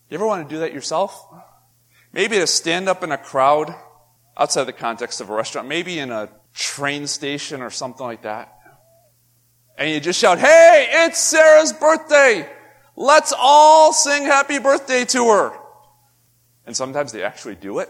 You 0.08 0.16
ever 0.16 0.26
want 0.26 0.48
to 0.48 0.54
do 0.54 0.60
that 0.60 0.72
yourself? 0.72 1.26
Maybe 2.12 2.36
to 2.36 2.46
stand 2.46 2.88
up 2.88 3.02
in 3.02 3.10
a 3.10 3.18
crowd 3.18 3.74
outside 4.36 4.64
the 4.64 4.72
context 4.72 5.20
of 5.20 5.30
a 5.30 5.34
restaurant, 5.34 5.66
maybe 5.66 5.98
in 5.98 6.12
a 6.12 6.28
train 6.54 7.08
station 7.08 7.62
or 7.62 7.70
something 7.70 8.06
like 8.06 8.22
that. 8.22 8.59
And 9.80 9.88
you 9.90 9.98
just 9.98 10.20
shout, 10.20 10.38
Hey, 10.38 10.88
it's 10.90 11.18
Sarah's 11.18 11.72
birthday! 11.72 12.46
Let's 12.96 13.32
all 13.36 13.94
sing 13.94 14.24
happy 14.24 14.58
birthday 14.58 15.06
to 15.06 15.28
her. 15.30 15.58
And 16.66 16.76
sometimes 16.76 17.12
they 17.12 17.24
actually 17.24 17.54
do 17.54 17.78
it. 17.78 17.88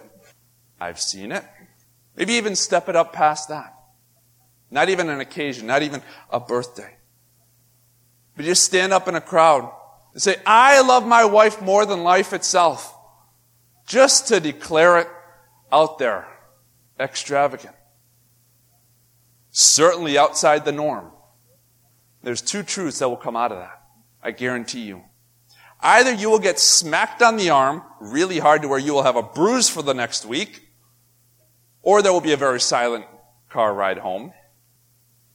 I've 0.80 1.00
seen 1.00 1.32
it. 1.32 1.44
Maybe 2.16 2.35
even 2.35 2.54
step 2.54 2.88
it 2.88 2.94
up 2.94 3.12
past 3.12 3.49
that. 3.49 3.75
Not 4.70 4.88
even 4.88 5.09
an 5.09 5.18
occasion, 5.18 5.66
not 5.66 5.82
even 5.82 6.00
a 6.30 6.38
birthday. 6.38 6.94
But 8.37 8.44
just 8.44 8.64
stand 8.64 8.92
up 8.92 9.09
in 9.09 9.16
a 9.16 9.20
crowd 9.20 9.68
and 10.12 10.23
say, 10.23 10.37
I 10.47 10.82
love 10.82 11.04
my 11.04 11.25
wife 11.25 11.61
more 11.61 11.85
than 11.87 12.04
life 12.04 12.32
itself. 12.32 12.97
Just 13.85 14.28
to 14.28 14.38
declare 14.38 15.00
it 15.00 15.09
out 15.73 15.99
there. 15.99 16.28
Extravagant. 17.00 17.75
Certainly 19.50 20.16
outside 20.16 20.64
the 20.64 20.70
norm. 20.70 21.11
There's 22.22 22.42
two 22.42 22.62
truths 22.62 22.98
that 22.98 23.08
will 23.08 23.16
come 23.16 23.36
out 23.36 23.52
of 23.52 23.58
that. 23.58 23.82
I 24.22 24.32
guarantee 24.32 24.82
you. 24.82 25.02
Either 25.80 26.12
you 26.12 26.28
will 26.30 26.38
get 26.38 26.58
smacked 26.58 27.22
on 27.22 27.36
the 27.36 27.50
arm 27.50 27.82
really 28.00 28.38
hard 28.38 28.62
to 28.62 28.68
where 28.68 28.78
you 28.78 28.92
will 28.92 29.02
have 29.02 29.16
a 29.16 29.22
bruise 29.22 29.70
for 29.70 29.82
the 29.82 29.94
next 29.94 30.26
week, 30.26 30.68
or 31.82 32.02
there 32.02 32.12
will 32.12 32.20
be 32.20 32.32
a 32.32 32.36
very 32.36 32.60
silent 32.60 33.06
car 33.48 33.72
ride 33.72 33.98
home. 33.98 34.32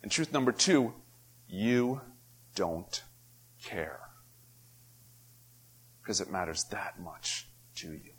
And 0.03 0.11
truth 0.11 0.31
number 0.31 0.51
two, 0.51 0.93
you 1.49 2.01
don't 2.53 3.03
care 3.63 4.01
because 6.01 6.21
it 6.21 6.31
matters 6.31 6.65
that 6.65 6.99
much 6.99 7.47
to 7.75 7.87
you. 7.87 8.13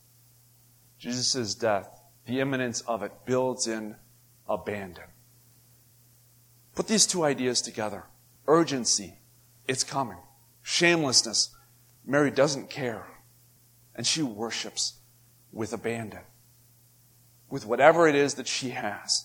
Jesus' 0.99 1.55
death 1.55 1.89
the 2.27 2.41
imminence 2.41 2.81
of 2.83 3.03
it 3.03 3.13
builds 3.25 3.69
in 3.69 3.95
abandon. 4.49 5.05
Put 6.75 6.89
these 6.89 7.07
two 7.07 7.25
ideas 7.25 7.63
together. 7.63 8.05
Urgency, 8.49 9.19
it's 9.67 9.85
coming. 9.85 10.19
Shamelessness, 10.63 11.51
Mary 12.05 12.31
doesn't 12.31 12.71
care. 12.71 13.07
And 13.95 14.07
she 14.07 14.23
worships 14.23 14.95
with 15.53 15.73
abandon, 15.73 16.21
with 17.49 17.65
whatever 17.65 18.07
it 18.07 18.15
is 18.15 18.35
that 18.35 18.47
she 18.47 18.71
has. 18.71 19.25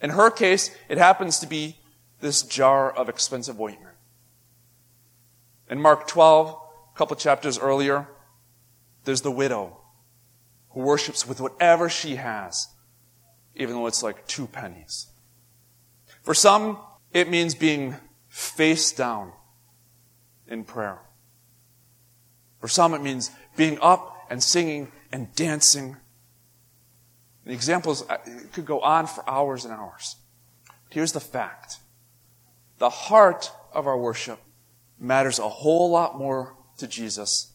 In 0.00 0.10
her 0.10 0.30
case, 0.30 0.70
it 0.88 0.98
happens 0.98 1.38
to 1.40 1.46
be 1.46 1.76
this 2.20 2.42
jar 2.42 2.90
of 2.90 3.08
expensive 3.08 3.60
ointment. 3.60 3.96
In 5.68 5.80
Mark 5.80 6.06
12, 6.06 6.48
a 6.94 6.98
couple 6.98 7.16
chapters 7.16 7.58
earlier, 7.58 8.08
there's 9.04 9.22
the 9.22 9.30
widow 9.30 9.80
who 10.70 10.80
worships 10.80 11.26
with 11.26 11.40
whatever 11.40 11.88
she 11.88 12.16
has, 12.16 12.68
even 13.54 13.74
though 13.74 13.86
it's 13.86 14.02
like 14.02 14.26
two 14.26 14.46
pennies. 14.46 15.08
For 16.22 16.34
some, 16.34 16.78
it 17.12 17.28
means 17.28 17.54
being 17.54 17.96
face 18.28 18.92
down 18.92 19.32
in 20.46 20.64
prayer. 20.64 20.98
For 22.60 22.68
some, 22.68 22.94
it 22.94 23.02
means 23.02 23.30
being 23.56 23.78
up 23.80 24.16
and 24.30 24.42
singing 24.42 24.92
and 25.12 25.34
dancing. 25.34 25.96
The 27.44 27.52
examples 27.52 28.08
uh, 28.08 28.18
could 28.52 28.66
go 28.66 28.80
on 28.80 29.06
for 29.06 29.28
hours 29.28 29.64
and 29.64 29.74
hours. 29.74 30.16
Here's 30.90 31.12
the 31.12 31.20
fact 31.20 31.78
the 32.78 32.90
heart 32.90 33.50
of 33.72 33.86
our 33.86 33.96
worship 33.96 34.38
matters 34.98 35.38
a 35.38 35.48
whole 35.48 35.90
lot 35.90 36.18
more 36.18 36.54
to 36.78 36.86
Jesus 36.86 37.52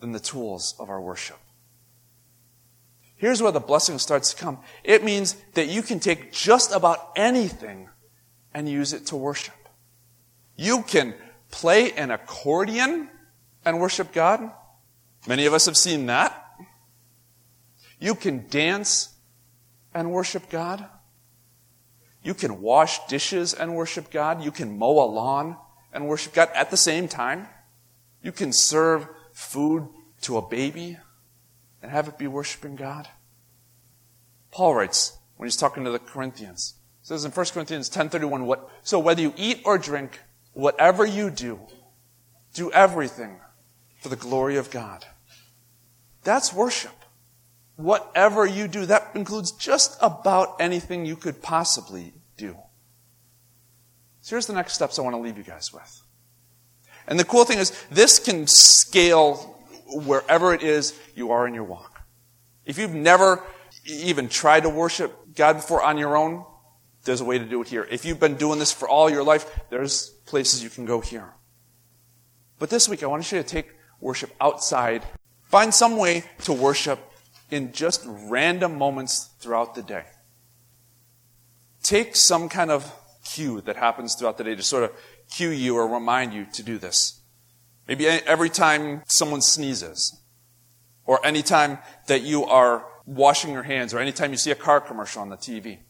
than 0.00 0.12
the 0.12 0.20
tools 0.20 0.74
of 0.78 0.90
our 0.90 1.00
worship. 1.00 1.38
Here's 3.16 3.40
where 3.40 3.52
the 3.52 3.60
blessing 3.60 3.98
starts 3.98 4.34
to 4.34 4.36
come. 4.36 4.58
It 4.82 5.04
means 5.04 5.36
that 5.54 5.68
you 5.68 5.82
can 5.82 6.00
take 6.00 6.32
just 6.32 6.72
about 6.74 7.12
anything 7.14 7.88
and 8.54 8.68
use 8.68 8.92
it 8.92 9.06
to 9.06 9.16
worship. 9.16 9.54
You 10.56 10.82
can 10.82 11.14
play 11.50 11.92
an 11.92 12.10
accordion 12.10 13.08
and 13.64 13.80
worship 13.80 14.12
God. 14.12 14.50
Many 15.26 15.46
of 15.46 15.54
us 15.54 15.66
have 15.66 15.76
seen 15.76 16.06
that. 16.06 16.38
You 17.98 18.14
can 18.14 18.48
dance 18.48 19.14
and 19.94 20.10
worship 20.10 20.50
God. 20.50 20.84
You 22.22 22.34
can 22.34 22.60
wash 22.60 23.04
dishes 23.06 23.54
and 23.54 23.74
worship 23.74 24.10
God. 24.10 24.44
You 24.44 24.50
can 24.50 24.78
mow 24.78 25.02
a 25.02 25.06
lawn 25.06 25.56
and 25.92 26.08
worship 26.08 26.32
God 26.32 26.50
at 26.54 26.70
the 26.70 26.76
same 26.76 27.08
time. 27.08 27.48
You 28.22 28.32
can 28.32 28.52
serve 28.52 29.08
food 29.32 29.88
to 30.22 30.36
a 30.36 30.48
baby 30.48 30.98
and 31.82 31.90
have 31.90 32.08
it 32.08 32.18
be 32.18 32.26
worshiping 32.26 32.76
God. 32.76 33.08
Paul 34.50 34.74
writes 34.74 35.18
when 35.36 35.46
he's 35.46 35.56
talking 35.56 35.84
to 35.84 35.90
the 35.90 35.98
Corinthians. 35.98 36.74
He 37.02 37.06
says 37.06 37.24
in 37.24 37.32
1 37.32 37.46
Corinthians 37.46 37.90
10:31, 37.90 38.46
what, 38.46 38.70
so 38.84 39.00
whether 39.00 39.20
you 39.20 39.34
eat 39.36 39.60
or 39.64 39.76
drink, 39.76 40.20
whatever 40.52 41.04
you 41.04 41.30
do, 41.30 41.58
do 42.54 42.70
everything 42.70 43.40
for 44.00 44.08
the 44.08 44.16
glory 44.16 44.56
of 44.56 44.70
God. 44.70 45.04
That's 46.22 46.52
worship. 46.52 46.92
Whatever 47.74 48.46
you 48.46 48.68
do, 48.68 48.86
that 48.86 49.10
includes 49.14 49.50
just 49.50 49.98
about 50.00 50.54
anything 50.60 51.04
you 51.04 51.16
could 51.16 51.42
possibly 51.42 52.12
do. 52.36 52.56
So 54.20 54.36
here's 54.36 54.46
the 54.46 54.52
next 54.52 54.74
steps 54.74 54.98
I 54.98 55.02
want 55.02 55.14
to 55.14 55.20
leave 55.20 55.36
you 55.36 55.42
guys 55.42 55.72
with. 55.72 56.02
And 57.08 57.18
the 57.18 57.24
cool 57.24 57.44
thing 57.44 57.58
is, 57.58 57.72
this 57.90 58.20
can 58.20 58.46
scale 58.46 59.58
wherever 59.88 60.54
it 60.54 60.62
is 60.62 60.96
you 61.16 61.32
are 61.32 61.48
in 61.48 61.54
your 61.54 61.64
walk. 61.64 62.02
If 62.64 62.78
you've 62.78 62.94
never 62.94 63.42
even 63.84 64.28
tried 64.28 64.62
to 64.62 64.68
worship 64.68 65.34
God 65.34 65.54
before 65.54 65.82
on 65.82 65.98
your 65.98 66.16
own, 66.16 66.44
there's 67.04 67.20
a 67.20 67.24
way 67.24 67.38
to 67.38 67.44
do 67.44 67.60
it 67.62 67.68
here. 67.68 67.86
If 67.90 68.04
you've 68.04 68.20
been 68.20 68.36
doing 68.36 68.58
this 68.58 68.72
for 68.72 68.88
all 68.88 69.10
your 69.10 69.24
life, 69.24 69.60
there's 69.70 70.10
places 70.26 70.62
you 70.62 70.70
can 70.70 70.84
go 70.84 71.00
here. 71.00 71.32
But 72.58 72.70
this 72.70 72.88
week, 72.88 73.02
I 73.02 73.06
want 73.06 73.30
you 73.32 73.42
to 73.42 73.44
take 73.44 73.72
worship 74.00 74.30
outside. 74.40 75.02
Find 75.44 75.74
some 75.74 75.96
way 75.96 76.24
to 76.44 76.52
worship 76.52 77.00
in 77.50 77.72
just 77.72 78.04
random 78.06 78.78
moments 78.78 79.30
throughout 79.40 79.74
the 79.74 79.82
day. 79.82 80.04
Take 81.82 82.14
some 82.14 82.48
kind 82.48 82.70
of 82.70 82.90
cue 83.24 83.60
that 83.62 83.76
happens 83.76 84.14
throughout 84.14 84.38
the 84.38 84.44
day 84.44 84.54
to 84.54 84.62
sort 84.62 84.84
of 84.84 84.92
cue 85.30 85.50
you 85.50 85.76
or 85.76 85.88
remind 85.88 86.32
you 86.32 86.46
to 86.52 86.62
do 86.62 86.78
this. 86.78 87.20
Maybe 87.88 88.06
every 88.06 88.48
time 88.48 89.02
someone 89.06 89.42
sneezes, 89.42 90.20
or 91.04 91.24
anytime 91.26 91.78
that 92.06 92.22
you 92.22 92.44
are 92.44 92.86
washing 93.06 93.52
your 93.52 93.64
hands, 93.64 93.92
or 93.92 93.98
anytime 93.98 94.30
you 94.30 94.36
see 94.36 94.52
a 94.52 94.56
car 94.56 94.80
commercial 94.80 95.20
on 95.20 95.30
the 95.30 95.36
TV. 95.36 95.80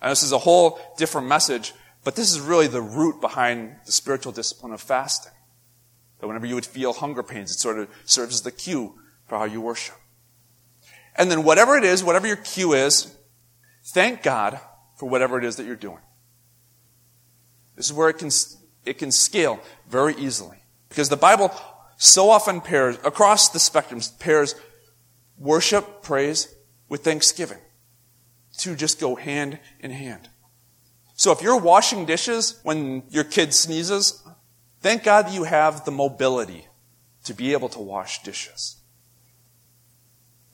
And 0.00 0.10
this 0.10 0.22
is 0.22 0.32
a 0.32 0.38
whole 0.38 0.80
different 0.96 1.26
message, 1.26 1.72
but 2.04 2.16
this 2.16 2.30
is 2.30 2.40
really 2.40 2.66
the 2.66 2.80
root 2.80 3.20
behind 3.20 3.76
the 3.84 3.92
spiritual 3.92 4.32
discipline 4.32 4.72
of 4.72 4.80
fasting. 4.80 5.32
That 6.20 6.26
whenever 6.26 6.46
you 6.46 6.54
would 6.54 6.66
feel 6.66 6.92
hunger 6.92 7.22
pains, 7.22 7.50
it 7.50 7.58
sort 7.58 7.78
of 7.78 7.88
serves 8.04 8.36
as 8.36 8.42
the 8.42 8.50
cue 8.50 8.94
for 9.26 9.38
how 9.38 9.44
you 9.44 9.60
worship. 9.60 9.96
And 11.16 11.30
then 11.30 11.44
whatever 11.44 11.76
it 11.76 11.84
is, 11.84 12.02
whatever 12.02 12.26
your 12.26 12.36
cue 12.36 12.72
is, 12.72 13.14
thank 13.92 14.22
God 14.22 14.60
for 14.96 15.08
whatever 15.08 15.38
it 15.38 15.44
is 15.44 15.56
that 15.56 15.66
you're 15.66 15.76
doing. 15.76 16.00
This 17.76 17.86
is 17.86 17.92
where 17.92 18.08
it 18.08 18.18
can, 18.18 18.30
it 18.84 18.98
can 18.98 19.10
scale 19.10 19.60
very 19.88 20.14
easily. 20.16 20.58
Because 20.88 21.08
the 21.08 21.16
Bible 21.16 21.52
so 21.96 22.30
often 22.30 22.60
pairs, 22.60 22.96
across 23.04 23.50
the 23.50 23.58
spectrum, 23.58 24.00
pairs 24.18 24.54
worship, 25.38 26.02
praise 26.02 26.54
with 26.88 27.04
thanksgiving. 27.04 27.58
To 28.60 28.76
just 28.76 29.00
go 29.00 29.14
hand 29.14 29.58
in 29.78 29.90
hand. 29.90 30.28
So 31.14 31.32
if 31.32 31.40
you're 31.40 31.58
washing 31.58 32.04
dishes 32.04 32.60
when 32.62 33.04
your 33.08 33.24
kid 33.24 33.54
sneezes, 33.54 34.22
thank 34.80 35.02
God 35.02 35.30
you 35.30 35.44
have 35.44 35.86
the 35.86 35.90
mobility 35.90 36.66
to 37.24 37.32
be 37.32 37.52
able 37.52 37.70
to 37.70 37.78
wash 37.78 38.22
dishes. 38.22 38.76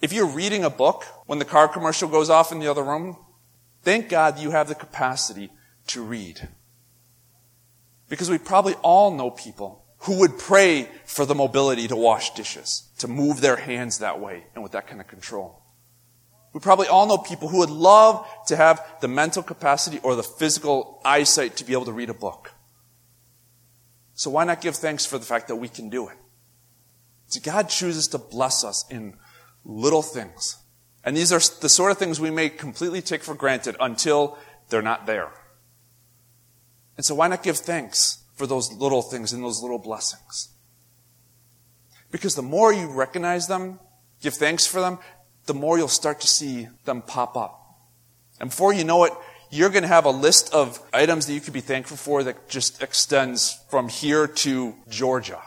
If 0.01 0.13
you're 0.13 0.27
reading 0.27 0.63
a 0.63 0.71
book 0.71 1.05
when 1.27 1.41
the 1.41 1.45
car 1.45 1.67
commercial 1.67 2.09
goes 2.09 2.31
off 2.31 2.53
in 2.53 2.61
the 2.61 2.69
other 2.69 2.85
room, 2.85 3.17
thank 3.83 4.09
God 4.09 4.39
you 4.39 4.53
have 4.53 4.69
the 4.69 4.77
capacity 4.77 5.51
to 5.89 6.01
read. 6.01 6.49
Because 8.09 8.31
we 8.31 8.39
probably 8.39 8.75
all 8.83 9.11
know 9.11 9.31
people 9.31 9.85
who 10.01 10.21
would 10.21 10.39
pray 10.39 10.89
for 11.07 11.27
the 11.27 11.35
mobility 11.35 11.89
to 11.89 11.97
wash 11.97 12.35
dishes, 12.35 12.89
to 12.99 13.09
move 13.09 13.41
their 13.41 13.57
hands 13.57 13.99
that 13.99 14.21
way 14.21 14.45
and 14.55 14.63
with 14.63 14.73
that 14.73 14.87
kind 14.87 15.01
of 15.01 15.09
control. 15.09 15.61
We 16.57 16.61
probably 16.61 16.87
all 16.87 17.07
know 17.07 17.19
people 17.19 17.49
who 17.49 17.59
would 17.59 17.69
love 17.69 18.27
to 18.47 18.57
have 18.57 18.83
the 19.03 19.09
mental 19.09 19.43
capacity 19.43 20.01
or 20.03 20.17
the 20.17 20.23
physical 20.23 21.03
eyesight 21.05 21.55
to 21.57 21.65
be 21.65 21.75
able 21.75 21.85
to 21.85 21.93
read 21.93 22.09
a 22.09 22.15
book. 22.15 22.55
So 24.15 24.31
why 24.31 24.45
not 24.45 24.63
give 24.63 24.75
thanks 24.75 25.05
for 25.05 25.19
the 25.19 25.27
fact 25.27 25.49
that 25.49 25.57
we 25.57 25.69
can 25.69 25.91
do 25.91 26.09
it? 26.09 26.17
See, 27.27 27.41
God 27.41 27.69
chooses 27.69 28.09
to 28.09 28.17
bless 28.17 28.65
us 28.65 28.87
in 28.91 29.19
little 29.67 30.01
things. 30.01 30.57
And 31.05 31.15
these 31.15 31.31
are 31.31 31.41
the 31.61 31.69
sort 31.69 31.91
of 31.91 31.99
things 31.99 32.21
we 32.21 32.31
may 32.31 32.49
completely 32.49 33.03
take 33.03 33.23
for 33.23 33.35
granted 33.35 33.77
until 33.79 34.39
they're 34.71 34.81
not 34.81 35.05
there. 35.05 35.33
And 36.97 37.05
so 37.05 37.17
why 37.17 37.29
not 37.29 37.43
give 37.43 37.59
thanks 37.59 38.25
for 38.35 38.47
those 38.47 38.73
little 38.73 39.03
things 39.03 39.35
and 39.35 39.45
those 39.45 39.61
little 39.61 39.79
blessings? 39.79 40.55
Because 42.11 42.35
the 42.35 42.41
more 42.41 42.73
you 42.73 42.91
recognize 42.91 43.47
them, 43.47 43.79
give 44.23 44.33
thanks 44.33 44.67
for 44.67 44.81
them, 44.81 44.99
the 45.47 45.55
more 45.55 45.79
you'll 45.79 45.89
start 45.89 46.21
to 46.21 46.27
see 46.27 46.69
them 46.85 47.03
pop 47.03 47.37
up. 47.37 47.81
And 48.41 48.51
before 48.51 48.73
you 48.73 48.85
know 48.85 49.05
it, 49.05 49.13
you're 49.51 49.71
going 49.71 49.83
to 49.83 49.89
have 49.89 50.05
a 50.05 50.11
list 50.11 50.53
of 50.53 50.81
items 50.93 51.27
that 51.27 51.33
you 51.33 51.41
could 51.41 51.53
be 51.53 51.61
thankful 51.61 51.97
for 51.97 52.25
that 52.25 52.49
just 52.49 52.83
extends 52.83 53.59
from 53.71 53.89
here 53.89 54.27
to 54.27 54.75
Georgia. 54.89 55.41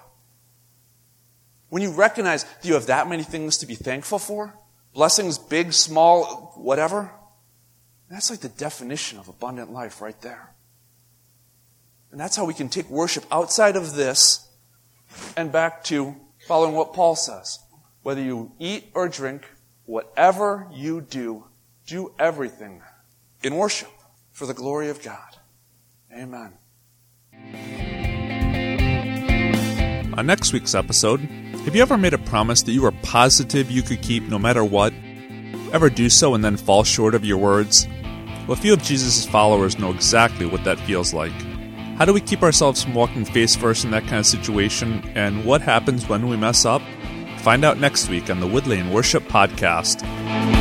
When 1.69 1.83
you 1.83 1.91
recognize 1.91 2.43
that 2.45 2.65
you 2.65 2.73
have 2.73 2.87
that 2.87 3.07
many 3.07 3.23
things 3.23 3.57
to 3.57 3.65
be 3.65 3.75
thankful 3.75 4.17
for, 4.17 4.55
blessings, 4.93 5.37
big, 5.37 5.73
small, 5.73 6.53
whatever, 6.55 7.11
that's 8.09 8.31
like 8.31 8.39
the 8.39 8.49
definition 8.49 9.19
of 9.19 9.27
abundant 9.27 9.71
life 9.71 10.01
right 10.01 10.19
there. 10.21 10.53
And 12.11 12.19
that's 12.19 12.35
how 12.35 12.45
we 12.45 12.55
can 12.55 12.69
take 12.69 12.89
worship 12.89 13.23
outside 13.31 13.75
of 13.75 13.93
this 13.93 14.47
and 15.37 15.51
back 15.51 15.83
to 15.85 16.15
following 16.47 16.73
what 16.73 16.93
Paul 16.93 17.15
says. 17.15 17.59
Whether 18.01 18.21
you 18.21 18.51
eat 18.57 18.89
or 18.95 19.07
drink, 19.09 19.45
whatever 19.89 20.67
you 20.71 21.01
do, 21.01 21.43
do 21.87 22.13
everything 22.19 22.79
in 23.41 23.55
worship 23.55 23.89
for 24.31 24.45
the 24.45 24.53
glory 24.53 24.87
of 24.87 25.01
God. 25.01 25.37
Amen. 26.15 26.53
On 30.15 30.25
next 30.27 30.53
week's 30.53 30.75
episode, 30.75 31.21
have 31.21 31.75
you 31.75 31.81
ever 31.81 31.97
made 31.97 32.13
a 32.13 32.19
promise 32.19 32.61
that 32.61 32.71
you 32.71 32.83
were 32.83 32.91
positive 33.01 33.71
you 33.71 33.81
could 33.81 34.03
keep 34.03 34.21
no 34.29 34.37
matter 34.37 34.63
what? 34.63 34.93
Ever 35.73 35.89
do 35.89 36.07
so 36.07 36.35
and 36.35 36.45
then 36.45 36.55
fall 36.55 36.83
short 36.83 37.15
of 37.15 37.25
your 37.25 37.39
words? 37.39 37.87
Well, 38.47 38.53
a 38.53 38.61
few 38.61 38.73
of 38.73 38.83
Jesus' 38.83 39.25
followers 39.25 39.79
know 39.79 39.89
exactly 39.89 40.45
what 40.45 40.63
that 40.65 40.79
feels 40.81 41.15
like. 41.15 41.31
How 41.97 42.05
do 42.05 42.13
we 42.13 42.21
keep 42.21 42.43
ourselves 42.43 42.83
from 42.83 42.93
walking 42.93 43.25
face 43.25 43.55
first 43.55 43.85
in 43.85 43.91
that 43.91 44.03
kind 44.03 44.17
of 44.17 44.27
situation, 44.27 45.03
and 45.15 45.45
what 45.45 45.61
happens 45.61 46.07
when 46.07 46.29
we 46.29 46.37
mess 46.37 46.63
up? 46.63 46.83
Find 47.39 47.63
out 47.63 47.77
next 47.79 48.09
week 48.09 48.29
on 48.29 48.39
the 48.39 48.47
Woodlane 48.47 48.91
Worship 48.91 49.23
Podcast. 49.23 50.58